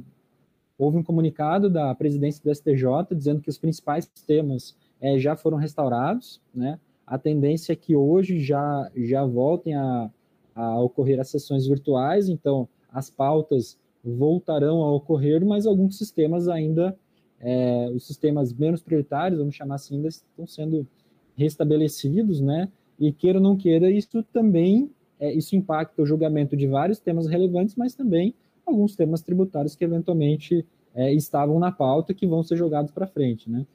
[0.77, 5.57] houve um comunicado da presidência do STJ dizendo que os principais temas é, já foram
[5.57, 6.41] restaurados.
[6.53, 6.79] Né?
[7.05, 10.09] A tendência é que hoje já, já voltem a,
[10.55, 16.97] a ocorrer as sessões virtuais, então as pautas voltarão a ocorrer, mas alguns sistemas ainda,
[17.41, 20.87] é, os sistemas menos prioritários, vamos chamar assim, ainda estão sendo
[21.35, 22.69] restabelecidos, né?
[22.97, 27.27] E queira ou não queira, isso também, é, isso impacta o julgamento de vários temas
[27.27, 28.33] relevantes, mas também
[28.65, 33.49] alguns temas tributários que eventualmente é, estavam na pauta que vão ser jogados para frente,
[33.49, 33.65] né?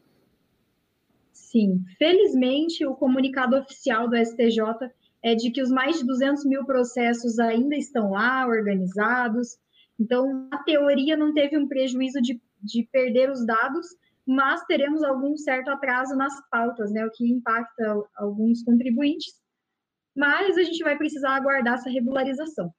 [1.33, 4.91] Sim, felizmente o comunicado oficial do STJ
[5.23, 9.59] é de que os mais de 200 mil processos ainda estão lá, organizados,
[10.01, 13.87] então, a teoria não teve um prejuízo de, de perder os dados,
[14.27, 19.39] mas teremos algum certo atraso nas pautas, né, o que impacta alguns contribuintes.
[20.17, 22.73] Mas a gente vai precisar aguardar essa regularização.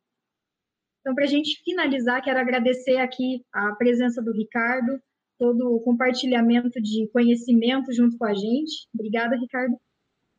[1.00, 5.00] Então, para a gente finalizar, quero agradecer aqui a presença do Ricardo,
[5.38, 8.88] todo o compartilhamento de conhecimento junto com a gente.
[8.94, 9.76] Obrigada, Ricardo.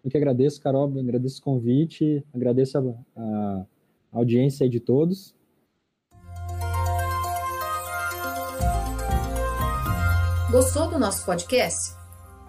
[0.05, 2.83] Eu que agradeço, Carol, agradeço o convite, agradeço a,
[3.17, 3.67] a
[4.13, 5.35] audiência de todos
[10.53, 11.97] Gostou do nosso podcast?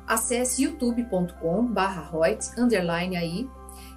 [0.05, 3.49] Acesse youtube.com/royts_aí